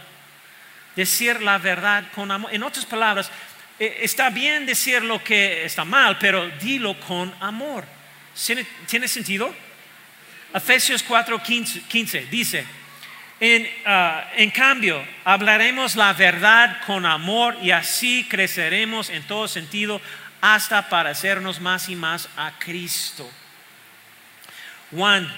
Decir 0.95 1.41
la 1.41 1.59
verdad 1.59 2.05
con 2.15 2.31
amor. 2.31 2.53
En 2.53 2.63
otras 2.63 2.85
palabras, 2.85 3.31
está 3.79 4.29
bien 4.29 4.65
decir 4.65 5.03
lo 5.03 5.23
que 5.23 5.65
está 5.65 5.85
mal, 5.85 6.17
pero 6.19 6.49
dilo 6.61 6.99
con 6.99 7.33
amor. 7.39 7.85
¿Tiene 8.87 9.07
sentido? 9.07 9.53
Efesios 10.53 11.03
4, 11.03 11.41
15, 11.43 12.27
dice, 12.31 12.65
ah, 13.85 14.31
en, 14.35 14.49
cambio, 14.51 15.05
hablaremos 15.23 15.95
la 15.95 16.13
verdad 16.13 16.79
con 16.85 17.05
amor 17.05 17.57
y 17.61 17.71
así 17.71 18.25
creceremos 18.29 19.09
en 19.09 19.23
todo 19.23 19.47
sentido 19.47 20.01
hasta 20.41 20.89
parecernos 20.89 21.59
más 21.59 21.89
y 21.89 21.95
más 21.95 22.29
a 22.37 22.53
Cristo. 22.57 23.29
Juan 24.91 25.31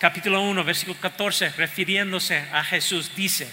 capítulo 0.00 0.42
1, 0.42 0.64
versículo 0.64 0.98
14, 0.98 1.50
refiriéndose 1.50 2.38
a 2.52 2.64
Jesús, 2.64 3.14
dice, 3.14 3.48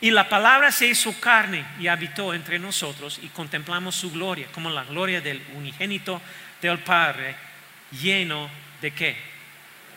y 0.00 0.10
la 0.10 0.28
palabra 0.28 0.72
se 0.72 0.86
hizo 0.86 1.12
carne 1.20 1.64
y 1.78 1.88
habitó 1.88 2.32
entre 2.32 2.58
nosotros 2.58 3.20
y 3.22 3.28
contemplamos 3.28 3.94
su 3.94 4.10
gloria, 4.10 4.48
como 4.52 4.70
la 4.70 4.84
gloria 4.84 5.20
del 5.20 5.44
unigénito 5.54 6.22
del 6.62 6.78
Padre, 6.78 7.34
lleno 8.00 8.50
de 8.80 8.92
qué? 8.92 9.16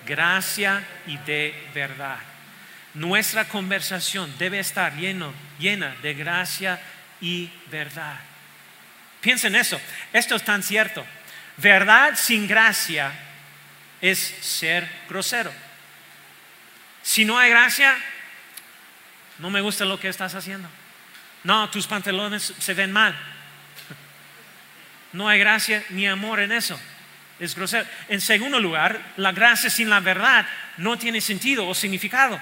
Gracia 0.06 0.86
y 1.08 1.18
de 1.20 1.70
verdad. 1.74 2.20
Nuestra 2.94 3.48
conversación 3.48 4.34
debe 4.38 4.60
estar 4.60 4.94
lleno, 4.96 5.34
llena 5.58 5.96
de 6.02 6.14
gracia 6.14 6.82
y 7.22 7.50
verdad. 7.72 8.20
Piensen 9.22 9.56
eso, 9.56 9.80
esto 10.12 10.36
es 10.36 10.44
tan 10.44 10.62
cierto. 10.62 11.06
Verdad 11.56 12.16
sin 12.16 12.46
gracia 12.46 13.14
es 14.02 14.20
ser 14.20 14.88
grosero. 15.08 15.54
Si 17.02 17.24
no 17.24 17.38
hay 17.38 17.50
gracia, 17.50 17.96
no 19.40 19.50
me 19.50 19.62
gusta 19.62 19.86
lo 19.86 20.00
que 20.00 20.10
estás 20.10 20.36
haciendo. 20.36 20.70
No, 21.44 21.70
tus 21.70 21.88
pantalones 21.88 22.54
se 22.58 22.74
ven 22.74 22.92
mal. 22.92 23.16
No 25.12 25.28
hay 25.28 25.40
gracia 25.40 25.84
ni 25.90 26.08
amor 26.08 26.40
en 26.40 26.52
eso. 26.52 26.80
Es 27.40 27.56
grosero. 27.56 27.86
En 28.08 28.22
segundo 28.22 28.60
lugar, 28.60 29.14
la 29.18 29.32
gracia 29.32 29.70
sin 29.70 29.90
la 29.90 30.00
verdad 30.00 30.46
no 30.78 30.98
tiene 30.98 31.22
sentido 31.22 31.68
o 31.68 31.76
significado. 31.76 32.40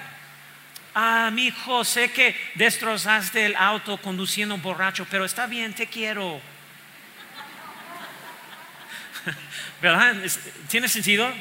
Ah, 0.93 1.29
mi 1.33 1.47
hijo, 1.47 1.83
sé 1.83 2.11
que 2.11 2.35
destrozaste 2.55 3.45
el 3.45 3.55
auto 3.55 3.97
conduciendo 3.97 4.57
borracho, 4.57 5.07
pero 5.09 5.25
está 5.25 5.47
bien, 5.47 5.73
te 5.73 5.87
quiero. 5.87 6.41
¿Verdad? 9.81 10.15
¿Tiene 10.67 10.89
sentido? 10.89 11.33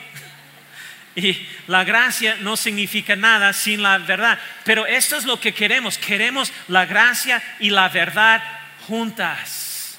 Y 1.16 1.46
la 1.66 1.84
gracia 1.84 2.36
no 2.40 2.56
significa 2.56 3.16
nada 3.16 3.52
sin 3.52 3.82
la 3.82 3.98
verdad. 3.98 4.38
Pero 4.64 4.86
esto 4.86 5.16
es 5.16 5.24
lo 5.24 5.40
que 5.40 5.52
queremos. 5.52 5.98
Queremos 5.98 6.52
la 6.68 6.86
gracia 6.86 7.42
y 7.58 7.70
la 7.70 7.88
verdad 7.88 8.42
juntas. 8.86 9.98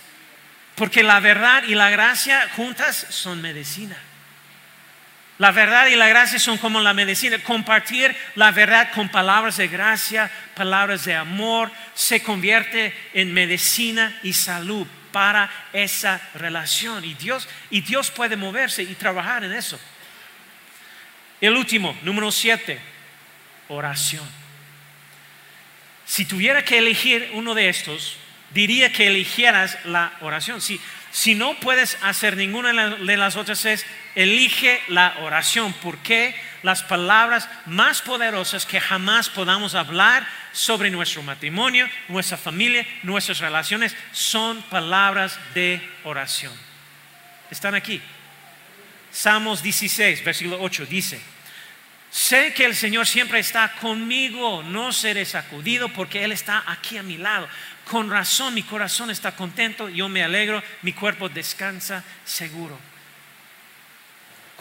Porque 0.76 1.04
la 1.04 1.20
verdad 1.20 1.64
y 1.68 1.76
la 1.76 1.90
gracia 1.90 2.48
juntas 2.56 3.08
son 3.10 3.42
medicina. 3.42 3.98
La 5.38 5.52
verdad 5.52 5.88
y 5.88 5.96
la 5.96 6.08
gracia 6.08 6.40
son 6.40 6.58
como 6.58 6.80
la 6.80 6.94
medicina. 6.94 7.40
Compartir 7.40 8.16
la 8.36 8.52
verdad 8.52 8.92
con 8.94 9.10
palabras 9.10 9.58
de 9.58 9.68
gracia, 9.68 10.30
palabras 10.56 11.04
de 11.06 11.16
amor, 11.16 11.72
se 11.94 12.22
convierte 12.22 12.94
en 13.14 13.34
medicina 13.34 14.18
y 14.24 14.34
salud 14.34 14.88
para 15.12 15.50
esa 15.74 16.22
relación. 16.36 17.04
Y 17.04 17.16
Dios, 17.16 17.50
y 17.70 17.82
Dios 17.82 18.12
puede 18.12 18.36
moverse 18.36 18.84
y 18.84 18.94
trabajar 18.96 19.44
en 19.44 19.52
eso. 19.52 19.80
El 21.42 21.58
último, 21.58 21.98
número 22.04 22.32
siete, 22.32 22.80
oración. 23.68 24.28
Si 26.06 26.26
tuviera 26.26 26.64
que 26.64 26.78
elegir 26.78 27.32
uno 27.34 27.56
de 27.56 27.70
estos, 27.70 28.18
diría 28.52 28.92
que 28.92 29.08
eligieras 29.08 29.78
la 29.86 30.14
oración. 30.22 30.62
Si, 30.62 30.80
si 31.10 31.34
no 31.36 31.56
puedes 31.60 31.98
hacer 32.04 32.38
ninguna 32.38 32.96
de 32.96 33.18
las 33.18 33.38
otras 33.38 33.66
es, 33.66 33.86
elige 34.14 34.82
la 34.88 35.16
oración, 35.22 35.74
porque 35.82 36.36
las 36.64 36.84
palabras 36.84 37.50
más 37.66 38.02
poderosas 38.02 38.66
que 38.66 38.80
jamás 38.80 39.30
podamos 39.30 39.74
hablar 39.74 40.28
sobre 40.52 40.92
nuestro 40.92 41.24
matrimonio, 41.24 41.90
nuestra 42.08 42.38
familia, 42.38 42.86
nuestras 43.04 43.40
relaciones, 43.40 43.96
son 44.12 44.62
palabras 44.64 45.40
de 45.56 45.82
oración. 46.04 46.54
Están 47.50 47.74
aquí. 47.74 48.02
Salmos 49.12 49.62
16, 49.62 50.24
versículo 50.24 50.62
8 50.62 50.86
dice, 50.86 51.20
sé 52.10 52.54
que 52.54 52.66
el 52.66 52.76
Señor 52.76 53.08
siempre 53.08 53.40
está 53.40 53.74
conmigo, 53.74 54.64
no 54.64 54.94
seré 54.94 55.26
sacudido 55.26 55.90
porque 55.90 56.24
Él 56.24 56.32
está 56.32 56.64
aquí 56.66 56.98
a 56.98 57.04
mi 57.04 57.18
lado. 57.18 57.48
Con 57.90 58.10
razón 58.10 58.54
mi 58.54 58.64
corazón 58.64 59.10
está 59.10 59.36
contento, 59.36 59.90
yo 59.90 60.08
me 60.08 60.24
alegro, 60.24 60.64
mi 60.82 60.94
cuerpo 60.94 61.28
descansa 61.28 62.04
seguro. 62.24 62.80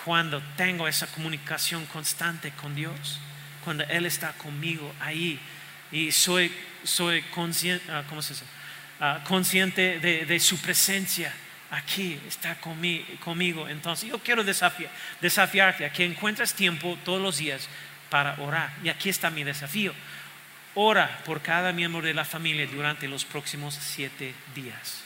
Cuando 0.04 0.42
tengo 0.56 0.88
esa 0.88 1.06
comunicación 1.06 1.86
constante 1.86 2.50
con 2.52 2.74
Dios, 2.74 3.20
cuando 3.64 3.84
Él 3.84 4.06
está 4.06 4.32
conmigo 4.32 4.92
ahí 5.00 5.38
y 5.92 6.10
soy, 6.10 6.52
soy 6.82 7.22
consciente, 7.22 7.84
ah, 7.90 8.04
¿cómo 8.08 8.22
se 8.22 8.34
ah, 9.00 9.22
consciente 9.26 9.98
de, 9.98 10.40
su 10.40 10.58
presencia 10.58 11.32
aquí, 11.70 12.20
está 12.26 12.56
conmigo. 12.60 13.68
Entonces 13.68 14.08
yo 14.08 14.18
quiero 14.18 14.44
desafiar, 14.44 14.90
desafiarte 15.20 15.84
a 15.84 15.92
que 15.92 16.04
encuentres 16.04 16.54
tiempo 16.54 16.98
todos 17.04 17.20
los 17.20 17.38
días 17.38 17.68
para 18.10 18.34
orar. 18.40 18.72
Y 18.82 18.88
aquí 18.88 19.08
está 19.08 19.30
mi 19.30 19.44
desafío. 19.44 19.94
Ora 20.74 21.20
por 21.24 21.42
cada 21.42 21.72
miembro 21.72 22.02
de 22.02 22.14
la 22.14 22.24
familia 22.24 22.66
durante 22.66 23.08
los 23.08 23.24
próximos 23.24 23.74
siete 23.74 24.34
días. 24.54 25.02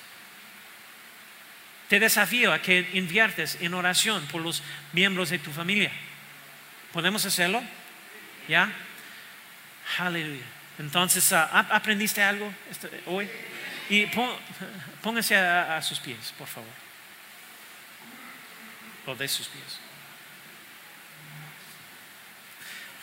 Te 1.89 2.01
desafío 2.01 2.53
a 2.53 2.61
que 2.61 2.89
inviertes 2.95 3.59
en 3.61 3.75
oración 3.75 4.27
por 4.27 4.43
los 4.43 4.63
miembros 4.93 5.31
de 5.31 5.39
tu 5.39 5.51
familia. 5.53 5.93
¿Podemos 6.93 7.25
hacerlo? 7.25 7.63
¿Ya? 8.49 8.73
Aleluya. 9.99 10.45
Entonces, 10.79 11.33
ah, 11.33 11.67
¿aprendiste 11.71 12.23
algo 12.23 12.53
este, 12.71 12.89
hoy? 13.07 13.29
Y 13.89 14.07
póngase 15.03 15.37
a, 15.37 15.81
sus 15.83 16.01
pies, 16.01 16.33
por 16.39 16.47
favor. 16.47 16.71
O 19.07 19.15
de 19.15 19.29
sus 19.29 19.49
pies. 19.49 19.79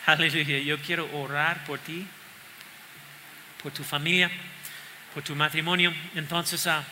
Aleluya. 0.06 0.58
Yo 0.58 0.80
quiero 0.80 1.08
orar 1.16 1.64
por 1.64 1.78
ti, 1.78 2.06
por 3.62 3.70
tu 3.72 3.84
familia, 3.84 4.30
por 5.14 5.22
tu 5.22 5.36
matrimonio. 5.36 5.94
Entonces, 6.16 6.66
uh, 6.66 6.82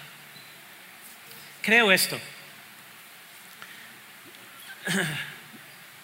creo 1.61 1.91
esto. 1.91 2.21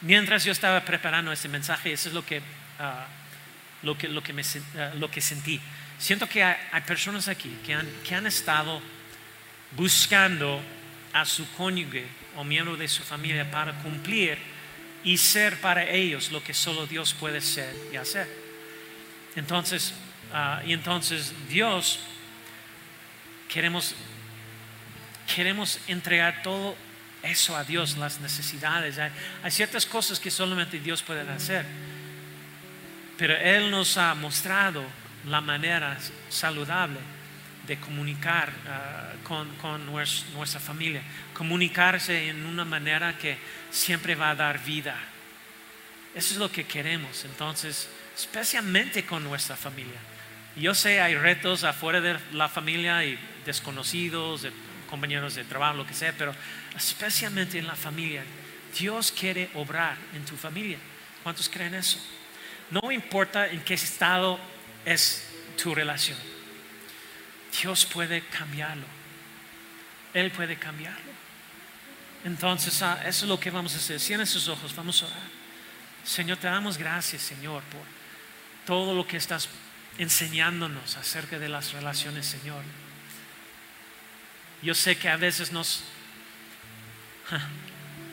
Mientras 0.00 0.45
yo 0.45 0.52
estaba 0.52 0.81
preparando 0.85 1.33
este 1.33 1.49
mensaje, 1.49 1.93
eso 1.93 2.09
es 2.09 2.14
lo 2.14 2.25
que, 2.25 2.43
ah, 2.78 3.07
lo 3.83 3.97
que, 3.97 4.09
lo 4.09 4.23
que, 4.23 4.33
me, 4.33 4.43
ah, 4.78 4.93
lo 4.97 5.11
que 5.11 5.21
sentí. 5.21 5.61
Siento 5.98 6.28
que 6.28 6.42
hay, 6.42 6.80
personas 6.86 7.28
aquí 7.28 7.56
que 7.64 7.74
han, 7.74 7.88
que 8.06 8.14
han 8.14 8.26
estado 8.26 8.80
buscando 9.72 10.60
a 11.12 11.24
su 11.24 11.50
cónyuge 11.52 12.06
o 12.36 12.44
miembro 12.44 12.76
de 12.76 12.86
su 12.88 13.02
familia 13.02 13.50
para 13.50 13.72
cumplir 13.78 14.38
y 15.02 15.16
ser 15.16 15.60
para 15.60 15.84
ellos 15.84 16.30
lo 16.30 16.42
que 16.42 16.52
solo 16.52 16.86
Dios 16.86 17.14
puede 17.14 17.40
ser 17.40 17.74
y 17.92 17.96
hacer. 17.96 18.28
Entonces, 19.36 19.94
ah, 20.32 20.62
y 20.66 20.72
entonces 20.72 21.32
Dios 21.48 22.00
queremos 23.48 23.94
queremos 25.34 25.78
entregar 25.88 26.42
todo 26.42 26.76
eso 27.22 27.56
a 27.56 27.64
Dios, 27.64 27.96
las 27.96 28.20
necesidades. 28.20 28.98
Hay, 28.98 29.50
ciertas 29.50 29.84
cosas 29.84 30.20
que 30.20 30.30
solamente 30.30 30.78
Dios 30.78 31.02
puede 31.02 31.28
hacer. 31.30 31.66
Pero 33.18 33.36
Él 33.36 33.70
nos 33.70 33.96
ha 33.96 34.14
mostrado 34.14 34.84
la 35.26 35.40
manera 35.40 35.99
saludable 36.28 36.99
de 37.66 37.76
comunicar 37.78 38.52
ah, 38.68 39.12
con, 39.25 39.87
nuestra 39.87 40.61
familia, 40.61 41.02
comunicarse 41.35 42.28
en 42.28 42.47
una 42.47 42.64
manera 42.64 43.18
que 43.18 43.37
siempre 43.71 44.14
va 44.14 44.30
a 44.30 44.35
dar 44.35 44.62
vida. 44.64 44.97
Eso 46.14 46.35
es 46.35 46.38
lo 46.38 46.50
que 46.50 46.64
queremos, 46.64 47.25
entonces, 47.25 47.88
especialmente 48.16 49.04
con 49.04 49.25
nuestra 49.25 49.56
familia. 49.56 49.99
Yo 50.54 50.75
sé, 50.75 51.00
hay 51.00 51.14
retos 51.14 51.64
afuera 51.64 52.00
de 52.00 52.18
la 52.33 52.49
familia 52.49 53.04
y 53.04 53.18
desconocidos, 53.45 54.42
de 54.42 54.52
compañeros 54.88 55.35
de 55.35 55.45
trabajo, 55.45 55.76
lo 55.76 55.87
que 55.87 55.92
sea, 55.92 56.14
pero 56.16 56.35
especialmente 56.75 57.59
en 57.59 57.66
la 57.66 57.76
familia. 57.76 58.23
Dios 58.78 59.12
quiere 59.12 59.50
obrar 59.54 59.97
en 60.14 60.25
tu 60.25 60.37
familia. 60.37 60.78
¿Cuántos 61.23 61.49
creen 61.49 61.75
eso? 61.75 61.99
No 62.71 62.90
importa 62.90 63.49
en 63.49 63.61
qué 63.61 63.75
estado 63.75 64.38
es 64.87 65.25
tu 65.62 65.75
relación. 65.75 66.16
Dios 67.61 67.85
puede 67.85 68.23
cambiarlo. 68.23 68.87
Él 70.14 70.31
puede 70.31 70.57
cambiarlo. 70.57 71.12
Entonces, 72.25 72.81
ah, 72.81 73.03
eso 73.05 73.27
es 73.27 73.29
lo 73.29 73.38
que 73.38 73.51
vamos 73.51 73.75
a 73.75 73.77
hacer. 73.77 74.01
Cierren 74.01 74.27
sus 74.27 74.49
ojos, 74.49 74.75
vamos 74.75 75.03
a 75.03 75.07
orar. 75.07 75.37
Señor, 76.05 76.38
te 76.38 76.46
damos 76.46 76.79
gracias, 76.79 77.20
Señor, 77.20 77.62
por 77.64 77.83
todo 78.64 78.94
lo 78.94 79.07
que 79.07 79.18
estás 79.18 79.49
enseñándonos 79.99 80.96
acerca 80.96 81.38
de 81.38 81.49
las 81.49 81.72
relaciones, 81.72 82.27
Señor. 82.27 82.62
Yo 84.62 84.75
sé 84.75 84.96
que 84.96 85.09
a 85.09 85.16
veces 85.16 85.53
nos 85.53 85.83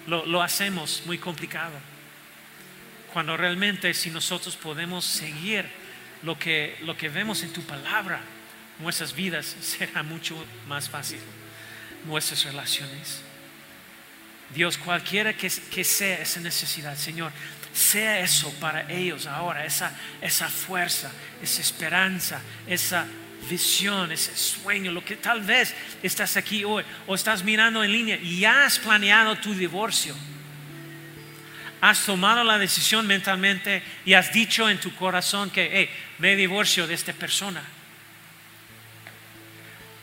lo, 0.08 0.42
hacemos 0.42 1.04
muy 1.06 1.18
complicado. 1.18 1.74
Cuando 3.14 3.38
realmente 3.38 3.94
si 3.94 4.10
nosotros 4.10 4.56
podemos 4.56 5.06
seguir 5.06 5.70
lo 6.24 6.38
que, 6.40 6.78
lo 6.82 6.98
que 6.98 7.10
vemos 7.10 7.44
en 7.44 7.52
tu 7.52 7.62
palabra, 7.62 8.22
nuestras 8.80 9.14
vidas 9.14 9.46
será 9.62 10.04
mucho 10.04 10.36
más 10.68 10.90
fácil, 10.90 11.20
nuestras 12.06 12.44
relaciones. 12.44 13.22
Dios, 14.54 14.78
cualquiera 14.78 15.34
que, 15.34 15.50
sea 15.50 16.22
esa 16.22 16.40
necesidad, 16.40 16.96
Señor, 16.96 17.32
sea 17.74 18.20
eso 18.20 18.54
para 18.60 18.90
ellos 18.92 19.26
ahora, 19.26 19.66
esa, 19.66 19.98
esa 20.22 20.48
fuerza, 20.48 21.12
esa 21.42 21.62
esperanza, 21.62 22.40
esa 22.68 23.08
visión, 23.50 24.12
ese 24.12 24.36
sueño, 24.36 24.92
lo 24.92 25.04
que 25.04 25.16
tal 25.16 25.42
vez 25.42 25.74
estás 26.04 26.38
aquí 26.38 26.64
hoy 26.64 26.84
o 27.08 27.16
estás 27.16 27.44
mirando 27.44 27.84
en 27.84 27.92
línea 27.92 28.18
y 28.18 28.42
ya 28.42 28.66
has 28.66 28.78
planeado 28.78 29.36
tu 29.38 29.54
divorcio. 29.56 30.16
Has 31.84 32.06
tomado 32.06 32.46
la 32.46 32.58
decisión 32.58 33.06
mentalmente 33.06 33.84
y 34.06 34.14
has 34.14 34.32
dicho 34.32 34.70
en 34.70 34.80
tu 34.80 34.96
corazón 34.96 35.50
que, 35.50 35.90
me 36.18 36.38
divorcio 36.38 36.88
de 36.88 36.94
esta 36.94 37.12
persona. 37.12 37.62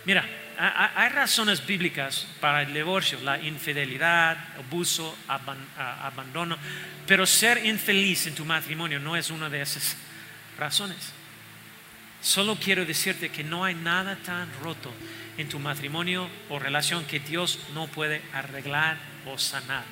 Mira, 0.05 0.29
hay 0.59 1.09
razones 1.09 1.65
bíblicas 1.65 2.27
para 2.39 2.61
el 2.61 2.75
divorcio, 2.75 3.19
la 3.23 3.41
infidelidad, 3.41 4.37
abuso, 4.59 5.17
abandono, 5.79 6.59
pero 7.07 7.25
ser 7.25 7.65
infeliz 7.65 8.27
en 8.27 8.35
tu 8.35 8.45
matrimonio 8.45 9.01
no 9.01 9.17
es 9.17 9.31
una 9.31 9.49
de 9.49 9.63
esas 9.63 9.97
razones. 10.59 11.15
Solo 12.21 12.57
quiero 12.57 12.85
decirte 12.85 13.31
que 13.31 13.43
no 13.43 13.65
hay 13.65 13.75
nada 13.75 14.17
tan 14.17 14.51
roto 14.63 14.93
en 15.39 15.49
tu 15.49 15.59
matrimonio 15.59 16.29
o 16.51 16.59
relación 16.59 17.07
que 17.07 17.21
Dios 17.21 17.59
no 17.73 17.87
puede 17.87 18.21
arreglar 18.35 18.99
o 19.25 19.39
sanar 19.39 19.85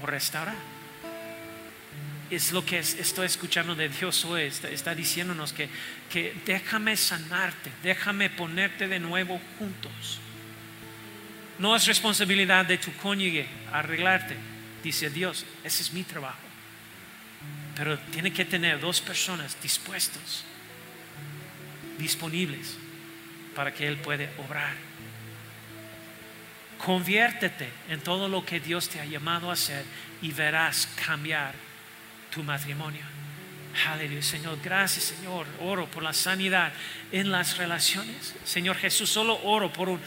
o 0.00 0.06
restaurar. 0.06 0.71
Es 2.32 2.50
lo 2.50 2.64
que 2.64 2.78
estoy 2.78 3.26
escuchando 3.26 3.74
de 3.74 3.90
Dios 3.90 4.24
hoy. 4.24 4.44
Está, 4.44 4.94
diciéndonos 4.94 5.52
que, 5.52 5.68
que 6.10 6.34
déjame 6.46 6.96
sanarte, 6.96 7.70
déjame 7.82 8.30
ponerte 8.30 8.88
de 8.88 8.98
nuevo 8.98 9.38
juntos. 9.58 10.18
No 11.58 11.76
es 11.76 11.86
responsabilidad 11.86 12.64
de 12.64 12.78
tu 12.78 12.90
cónyuge 12.94 13.46
arreglarte, 13.70 14.34
dice 14.82 15.10
Dios. 15.10 15.44
Ese 15.62 15.82
es 15.82 15.92
mi 15.92 16.04
trabajo. 16.04 16.38
Pero 17.76 17.98
tiene 17.98 18.32
que 18.32 18.46
tener 18.46 18.80
dos 18.80 19.02
personas 19.02 19.54
dispuestos 19.62 20.42
disponibles 21.98 22.78
para 23.54 23.74
que 23.74 23.86
Él 23.86 23.98
puede 23.98 24.30
obrar. 24.38 24.72
Conviértete 26.78 27.68
en 27.90 28.00
todo 28.00 28.26
lo 28.26 28.42
que 28.42 28.58
Dios 28.58 28.88
te 28.88 29.00
ha 29.00 29.04
llamado 29.04 29.50
a 29.50 29.52
hacer 29.52 29.84
y 30.22 30.32
verás 30.32 30.88
cambiar 31.04 31.71
tu 32.32 32.42
matrimonio. 32.42 33.02
Aleluya, 33.88 34.22
Señor. 34.22 34.58
Gracias, 34.62 35.04
Señor. 35.04 35.46
Oro 35.60 35.86
por 35.86 36.02
la 36.02 36.12
sanidad 36.12 36.72
en 37.10 37.30
las 37.30 37.56
relaciones. 37.56 38.34
Señor 38.44 38.76
Jesús, 38.76 39.08
solo 39.08 39.38
oro 39.44 39.72
por 39.72 39.88
un 39.88 40.00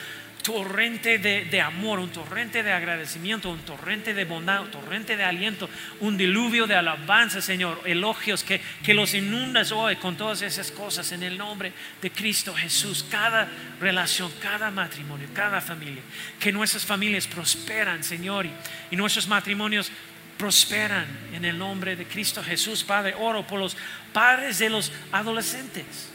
torrente 0.43 1.17
de, 1.17 1.61
amor, 1.61 1.97
un 1.97 2.11
torrente 2.11 2.61
de 2.61 2.71
agradecimiento, 2.71 3.49
un 3.49 3.61
torrente 3.61 4.13
de 4.13 4.25
bondad, 4.25 4.61
un 4.61 4.69
torrente 4.69 5.17
de 5.17 5.23
aliento, 5.23 5.67
un 6.01 6.17
diluvio 6.17 6.67
de 6.67 6.75
alabanza, 6.75 7.41
Señor, 7.41 7.81
elogios 7.85 8.43
que, 8.43 8.61
que 8.83 8.93
los 8.93 9.15
inundas 9.15 9.71
hoy 9.71 9.95
con 9.95 10.15
todas 10.15 10.43
esas 10.43 10.69
cosas 10.71 11.11
en 11.13 11.23
el 11.23 11.35
nombre 11.35 11.73
de 11.99 12.11
Cristo 12.11 12.53
Jesús. 12.53 13.03
Cada 13.09 13.49
relación, 13.79 14.31
cada 14.39 14.69
matrimonio, 14.69 15.27
cada 15.33 15.61
familia, 15.61 16.03
que 16.39 16.51
nuestras 16.51 16.85
familias 16.85 17.25
prosperan, 17.25 18.03
Señor, 18.03 18.45
y, 18.45 18.51
y 18.91 18.95
nuestros 18.95 19.27
matrimonios 19.27 19.91
prosperan 20.37 21.05
en 21.33 21.45
el 21.45 21.57
nombre 21.57 21.95
de 21.95 22.05
Cristo 22.05 22.43
Jesús, 22.43 22.83
Padre. 22.83 23.15
Oro 23.17 23.45
por 23.45 23.59
los 23.59 23.75
padres 24.13 24.59
de 24.59 24.69
los 24.69 24.91
adolescentes. 25.11 26.09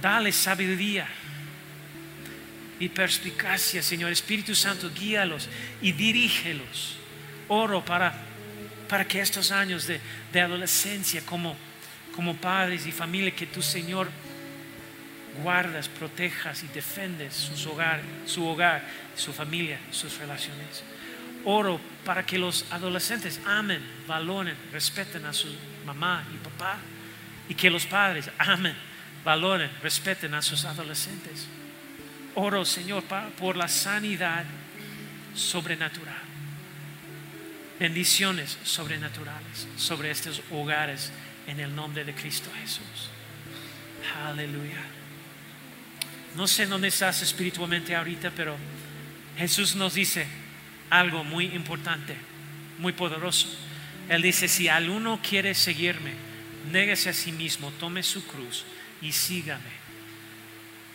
Dale 0.00 0.32
sabiduría 0.32 1.06
y 2.78 2.88
perspicacia, 2.88 3.82
Señor. 3.82 4.12
Espíritu 4.12 4.54
Santo, 4.54 4.90
guíalos 4.90 5.48
y 5.80 5.92
dirígelos. 5.92 6.96
Oro 7.48 7.84
para, 7.84 8.14
para 8.88 9.06
que 9.06 9.20
estos 9.20 9.50
años 9.50 9.86
de, 9.86 10.00
adolescencia 10.40 11.24
como, 11.24 11.56
como 12.14 12.36
padres 12.36 12.86
y 12.86 12.92
familia 12.92 13.30
que 13.30 13.46
tu 13.46 13.62
Señor 13.62 14.08
guardas, 15.42 15.88
protejas 15.88 16.62
y 16.62 16.68
defendes 16.68 17.34
sus 17.34 17.66
hogar, 17.66 18.00
su 18.26 18.46
hogar, 18.46 18.84
su 19.16 19.32
familia, 19.32 19.80
sus 19.90 20.16
relaciones. 20.18 20.84
Oro 21.44 21.80
para 22.04 22.24
que 22.24 22.38
los 22.38 22.64
adolescentes 22.70 23.40
amen, 23.46 23.82
valoren, 24.06 24.56
respeten 24.72 25.24
a, 25.26 25.32
mamá 25.86 26.24
y 26.32 26.36
papá. 26.38 26.78
Y 27.48 27.54
que 27.54 27.70
los 27.70 27.86
padres 27.86 28.30
amen, 28.38 28.74
valoren, 29.24 29.70
respeten 29.82 30.34
a 30.34 30.42
sus 30.42 30.64
adolescentes. 30.64 31.46
Oro, 32.34 32.64
Señor, 32.64 33.04
por 33.38 33.56
la 33.56 33.68
sanidad 33.68 34.44
sobrenatural. 35.34 36.14
Bendiciones 37.78 38.58
sobrenaturales 38.62 39.66
sobre 39.76 40.10
estos 40.10 40.40
hogares 40.50 41.12
en 41.46 41.60
el 41.60 41.74
nombre 41.74 42.04
de 42.04 42.14
Cristo 42.14 42.50
Jesús. 42.60 43.10
Aleluya. 44.24 44.82
No 46.36 46.46
sé 46.46 46.66
dónde 46.66 46.88
estás 46.88 47.22
espiritualmente 47.22 47.94
ahorita, 47.94 48.30
pero 48.30 48.56
Jesús 49.36 49.74
nos 49.76 49.94
dice 49.94 50.26
algo 50.90 51.24
muy 51.24 51.46
importante, 51.46 52.16
muy 52.78 52.92
poderoso. 52.92 53.48
Él 54.08 54.22
dice, 54.22 54.48
si 54.48 54.68
alguno 54.68 55.20
quiere 55.22 55.54
seguirme, 55.54 56.12
néguese 56.70 57.10
a 57.10 57.14
sí 57.14 57.32
mismo, 57.32 57.70
tome 57.72 58.02
su 58.02 58.26
cruz 58.26 58.64
y 59.00 59.12
sígame. 59.12 59.84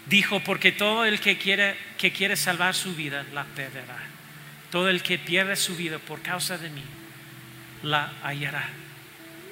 Dijo, 0.06 0.39
porque 0.39 0.71
todo 0.71 1.06
el 1.06 1.19
que 1.19 1.38
quiere, 1.38 1.75
que 1.97 2.12
quiere 2.12 2.36
salvar 2.36 2.73
su 2.73 2.95
vida, 2.95 3.25
la 3.34 3.43
perderá. 3.43 3.99
Todo 4.71 4.89
el 4.89 5.04
que 5.04 5.19
pierde 5.19 5.56
su 5.56 5.75
vida 5.75 5.99
por 5.99 6.21
causa 6.21 6.58
de 6.58 6.69
mí, 6.69 6.84
la 7.84 8.13
hallará. 8.23 8.67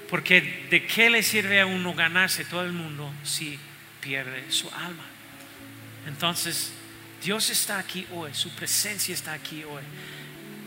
Porque 0.10 0.66
de 0.70 0.86
qué 0.86 1.10
le 1.10 1.22
sirve 1.22 1.62
a 1.62 1.66
uno 1.66 1.94
ganarse 1.94 2.46
todo 2.46 2.64
el 2.64 2.72
mundo 2.72 3.12
si 3.24 3.60
pierde 4.02 4.52
su 4.52 4.70
alma. 4.70 5.04
Entonces, 6.08 6.72
Dios 7.24 7.50
está 7.50 7.78
aquí 7.80 8.08
hoy, 8.14 8.34
su 8.34 8.50
presencia 8.52 9.14
está 9.14 9.34
aquí 9.34 9.64
hoy. 9.64 9.84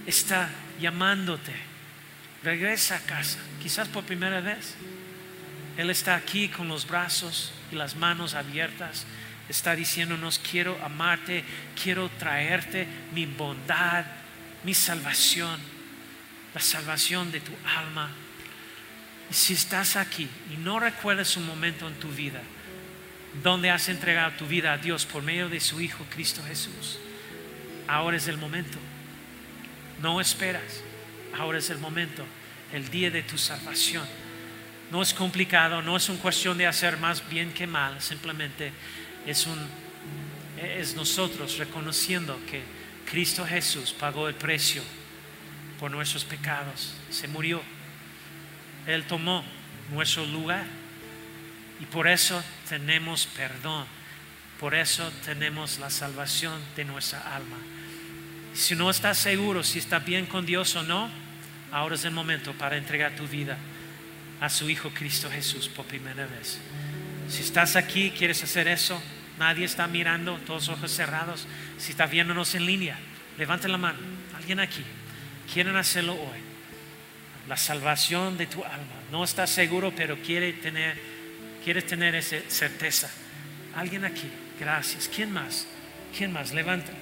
Está 0.07 0.51
llamándote. 0.81 1.53
Regresa 2.43 2.97
a 2.97 3.01
casa, 3.01 3.39
quizás 3.63 3.89
por 3.89 4.05
primera 4.05 4.41
vez. 4.41 4.75
Él 5.77 5.91
está 5.91 6.15
aquí 6.15 6.49
con 6.49 6.69
los 6.69 6.87
brazos 6.87 7.53
y 7.71 7.77
las 7.77 7.97
manos 7.97 8.35
abiertas. 8.35 9.05
Está 9.49 9.75
diciéndonos, 9.75 10.39
quiero 10.39 10.79
amarte, 10.85 11.45
quiero 11.83 12.09
traerte 12.11 12.87
mi 13.15 13.27
bondad, 13.27 14.05
mi 14.65 14.75
salvación, 14.75 15.61
la 16.55 16.61
salvación 16.61 17.33
de 17.33 17.41
tu 17.41 17.53
alma. 17.77 18.11
Si 19.31 19.55
estás 19.55 19.97
aquí 19.97 20.29
y 20.53 20.57
no 20.57 20.81
recuerdas 20.81 21.37
un 21.37 21.47
momento 21.47 21.87
en 21.89 21.95
tu 21.95 22.09
vida, 22.09 22.41
donde 23.43 23.71
has 23.71 23.89
entregado 23.89 24.33
tu 24.33 24.47
vida 24.47 24.73
a 24.73 24.79
Dios 24.79 25.07
por 25.07 25.23
medio 25.23 25.49
de 25.49 25.61
su 25.61 25.81
Hijo 25.81 26.05
Cristo 26.11 26.43
Jesús. 26.47 26.99
Ahora 27.87 28.17
es 28.17 28.29
el 28.29 28.39
momento. 28.39 28.79
No 30.01 30.21
esperas. 30.21 30.83
Ahora 31.39 31.59
es 31.59 31.71
el 31.71 31.79
momento, 31.79 32.25
el 32.73 32.91
día 32.91 33.11
de 33.11 33.23
tu 33.23 33.39
salvación. 33.39 34.05
No 34.91 35.03
es 35.03 35.15
complicado, 35.15 35.83
no 35.83 35.97
es 35.97 36.09
una 36.09 36.21
cuestión 36.21 36.59
de 36.59 36.67
hacer 36.67 36.97
más 36.97 37.29
bien 37.29 37.53
que 37.53 37.67
mal, 37.67 38.01
simplemente 38.01 38.73
es 39.27 39.47
un 39.47 39.59
es 40.61 40.95
nosotros 40.95 41.57
reconociendo 41.59 42.39
que 42.51 42.63
Cristo 43.11 43.47
Jesús 43.47 43.93
pagó 43.93 44.29
el 44.29 44.35
precio 44.35 44.83
por 45.79 45.91
nuestros 45.91 46.25
pecados, 46.25 46.95
se 47.11 47.29
murió. 47.29 47.63
Él 48.87 49.05
tomó 49.05 49.43
nuestro 49.91 50.25
lugar 50.27 50.65
y 51.81 51.87
por 51.87 52.07
eso 52.07 52.43
tenemos 52.69 53.27
perdón. 53.27 53.87
Por 54.59 54.75
eso 54.75 55.11
tenemos 55.25 55.79
la 55.79 55.89
salvación 55.89 56.61
de 56.77 56.85
nuestra 56.85 57.35
alma. 57.35 57.57
Si 58.55 58.75
no 58.75 58.91
estás 58.91 59.19
seguro 59.19 59.63
si 59.63 59.79
estás 59.79 60.05
bien 60.05 60.27
con 60.27 60.47
Dios 60.47 60.75
o 60.77 60.83
no, 60.83 61.11
ahora 61.73 61.95
es 61.95 62.05
el 62.05 62.11
momento 62.11 62.53
para 62.55 62.77
entregar 62.77 63.15
tu 63.17 63.27
vida 63.27 63.57
a 64.41 64.49
su 64.49 64.69
Hijo 64.69 64.91
Cristo 64.91 65.31
Jesús 65.31 65.69
por 65.69 65.87
primera 65.87 66.27
vez. 66.27 66.59
Si 67.29 67.43
estás 67.43 67.77
aquí, 67.77 68.11
quieres 68.11 68.43
hacer 68.43 68.67
eso, 68.69 69.01
nadie 69.39 69.65
está 69.65 69.87
mirando, 69.87 70.37
todos 70.47 70.69
ojos 70.69 70.91
cerrados. 70.91 71.47
Si 71.79 71.93
estás 71.93 72.11
viéndonos 72.11 72.55
en 72.55 72.67
línea, 72.67 72.99
levanta 73.39 73.69
la 73.69 73.79
mano. 73.79 73.99
Alguien 74.37 74.61
aquí, 74.61 74.83
quieren 75.53 75.77
hacerlo 75.77 76.15
hoy. 76.15 76.41
La 77.49 77.57
salvación 77.57 78.37
de 78.37 78.47
tu 78.47 78.65
alma. 78.65 79.01
No 79.11 79.25
estás 79.25 79.51
seguro, 79.51 79.93
pero 79.95 80.17
quiere 80.23 80.53
tener 80.55 81.11
¿Quieres 81.65 81.87
tener 81.87 82.15
esa 82.15 82.37
certeza? 82.49 83.11
Alguien 83.75 84.05
aquí, 84.05 84.29
gracias. 84.59 85.11
¿Quién 85.15 85.31
más? 85.31 85.67
¿Quién 86.17 86.33
más? 86.33 86.53
Levanta. 86.55 86.93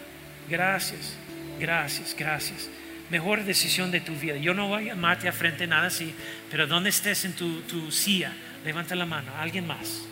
Gracias, 0.49 1.15
gracias, 1.59 2.15
gracias. 2.17 2.69
Mejor 3.11 3.45
decisión 3.45 3.91
de 3.91 4.01
tu 4.01 4.15
vida. 4.15 4.37
Yo 4.37 4.55
no 4.55 4.69
voy 4.69 4.85
a 4.85 4.95
llamarte 4.95 5.29
a 5.29 5.33
frente 5.33 5.67
nada 5.67 5.87
así, 5.87 6.15
pero 6.51 6.67
donde 6.67 6.91
estés 6.91 7.25
en 7.25 7.33
tu, 7.33 7.63
tu 7.63 7.91
silla, 7.91 8.33
levanta 8.65 8.95
la 8.95 9.07
mano. 9.07 9.33
Alguien 9.39 9.67
más. 9.67 10.03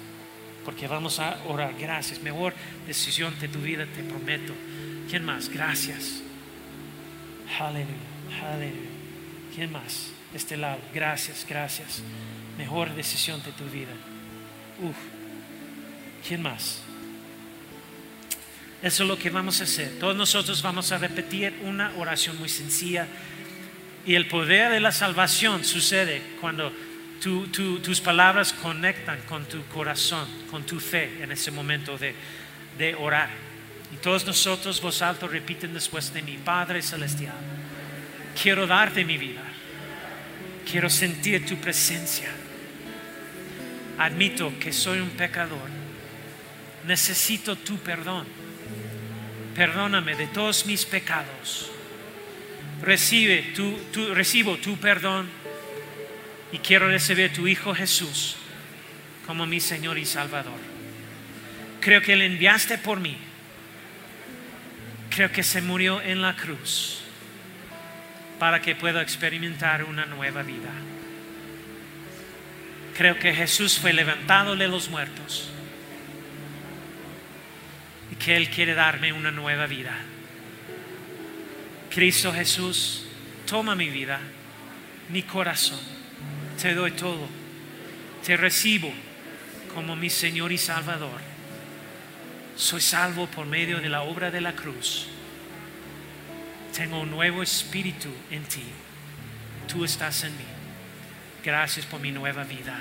Porque 0.64 0.88
vamos 0.88 1.18
a 1.20 1.38
orar. 1.46 1.74
Gracias. 1.78 2.20
Mejor 2.22 2.54
decisión 2.87 3.38
de 3.38 3.48
tu 3.48 3.61
vida, 3.61 3.87
te 3.87 4.02
prometo. 4.02 4.54
¿Quién 5.09 5.24
más? 5.24 5.48
Gracias. 5.48 6.22
Aleluya, 7.61 7.87
aleluya. 8.42 8.90
¿Quién 9.54 9.72
más? 9.72 10.11
Este 10.35 10.56
lado. 10.56 10.78
Gracias, 10.92 11.46
gracias. 11.48 12.02
Mejor 12.59 12.94
decisión 12.94 13.42
de 13.42 13.52
tu 13.52 13.64
vida. 13.66 13.92
Uf, 14.82 14.96
¿quién 16.26 16.42
más? 16.42 16.82
Eso 18.82 19.02
es 19.02 19.08
lo 19.08 19.18
que 19.18 19.30
vamos 19.30 19.60
a 19.60 19.64
hacer. 19.64 19.98
Todos 19.98 20.16
nosotros 20.16 20.62
vamos 20.62 20.92
a 20.92 20.98
repetir 20.98 21.54
una 21.62 21.92
oración 21.96 22.38
muy 22.38 22.48
sencilla. 22.48 23.06
Y 24.04 24.14
el 24.14 24.28
poder 24.28 24.70
de 24.70 24.80
la 24.80 24.92
salvación 24.92 25.64
sucede 25.64 26.22
cuando 26.40 26.72
tus 27.20 28.00
palabras 28.00 28.52
conectan 28.52 29.20
con 29.28 29.46
tu 29.46 29.64
corazón, 29.66 30.28
con 30.50 30.64
tu 30.64 30.78
fe 30.78 31.22
en 31.22 31.32
ese 31.32 31.50
momento 31.50 31.98
de, 31.98 32.14
de 32.78 32.94
orar. 32.94 33.30
Y 33.92 33.96
todos 33.96 34.26
nosotros, 34.26 34.80
vos 34.80 35.02
alto, 35.02 35.26
repiten 35.26 35.74
después 35.74 36.12
de 36.12 36.22
mi 36.22 36.36
Padre 36.36 36.82
Celestial. 36.82 37.34
Quiero 38.40 38.66
darte 38.66 39.04
mi 39.04 39.16
vida. 39.16 39.42
Quiero 40.70 40.90
sentir 40.90 41.46
tu 41.46 41.56
presencia 41.56 42.28
admito 43.98 44.52
que 44.58 44.72
soy 44.72 45.00
un 45.00 45.10
pecador. 45.10 45.68
Necesito 46.86 47.56
tu 47.56 47.78
perdón. 47.78 48.26
Perdóname 49.56 50.14
de 50.16 50.26
todos 50.26 50.66
mis 50.66 50.84
pecados. 50.84 51.70
Recibe 52.82 53.54
recibo 54.12 54.58
tu 54.58 54.76
perdón 54.76 55.26
y 56.52 56.58
quiero 56.58 56.88
recibir 56.88 57.32
tu 57.32 57.48
Hijo 57.48 57.74
Jesús 57.74 58.36
como 59.26 59.46
mi 59.46 59.58
Señor 59.60 59.96
y 59.96 60.04
Salvador. 60.04 60.60
Creo 61.80 62.02
que 62.02 62.16
le 62.16 62.26
enviaste 62.26 62.76
por 62.76 63.00
mí. 63.00 63.16
Creo 65.08 65.32
que 65.32 65.42
se 65.42 65.62
murió 65.62 66.02
en 66.02 66.20
la 66.20 66.36
cruz 66.36 67.00
para 68.38 68.60
que 68.60 68.76
pueda 68.76 69.00
experimentar 69.00 69.84
una 69.84 70.04
nueva 70.04 70.42
vida. 70.42 70.68
Creo 72.94 73.18
que 73.18 73.34
Jesús 73.34 73.78
fue 73.78 73.94
levantado 73.94 74.54
de 74.54 74.68
los 74.68 74.90
muertos 74.90 75.50
que 78.18 78.37
Él 78.37 78.50
quiere 78.50 78.74
darme 78.74 79.12
una 79.12 79.31
nueva 79.31 79.66
vida. 79.66 79.94
Cristo 81.90 82.33
Jesús, 82.33 83.07
toma 83.46 83.74
mi 83.74 83.88
vida, 83.88 84.20
mi 85.09 85.22
corazón, 85.22 85.81
te 86.61 86.74
doy 86.74 86.92
todo, 86.92 87.29
te 88.24 88.37
recibo 88.37 88.92
como 89.74 89.96
mi 89.96 90.11
Señor 90.11 90.52
y 90.52 90.59
Salvador. 90.59 91.20
Soy 92.57 92.81
salvo 92.81 93.26
por 93.26 93.46
medio 93.46 93.81
de 93.81 93.88
la 93.88 94.02
obra 94.02 94.31
de 94.31 94.40
la 94.40 94.52
cruz. 94.52 95.09
Tengo 96.74 97.00
un 97.00 97.11
nuevo 97.11 97.42
espíritu 97.42 98.09
en 98.31 98.44
ti. 98.44 98.64
Tú 99.68 99.85
estás 99.85 100.24
en 100.24 100.37
mí. 100.37 100.44
Gracias 101.44 101.87
por 101.87 102.00
mi 102.00 102.11
nueva 102.11 102.44
vida. 102.44 102.79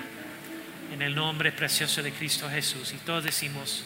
En 0.94 1.02
el 1.02 1.16
nombre 1.16 1.52
precioso 1.52 2.02
de 2.02 2.12
Cristo 2.12 2.50
Jesús. 2.50 2.94
Y 2.94 2.98
todos 2.98 3.24
decimos... 3.24 3.86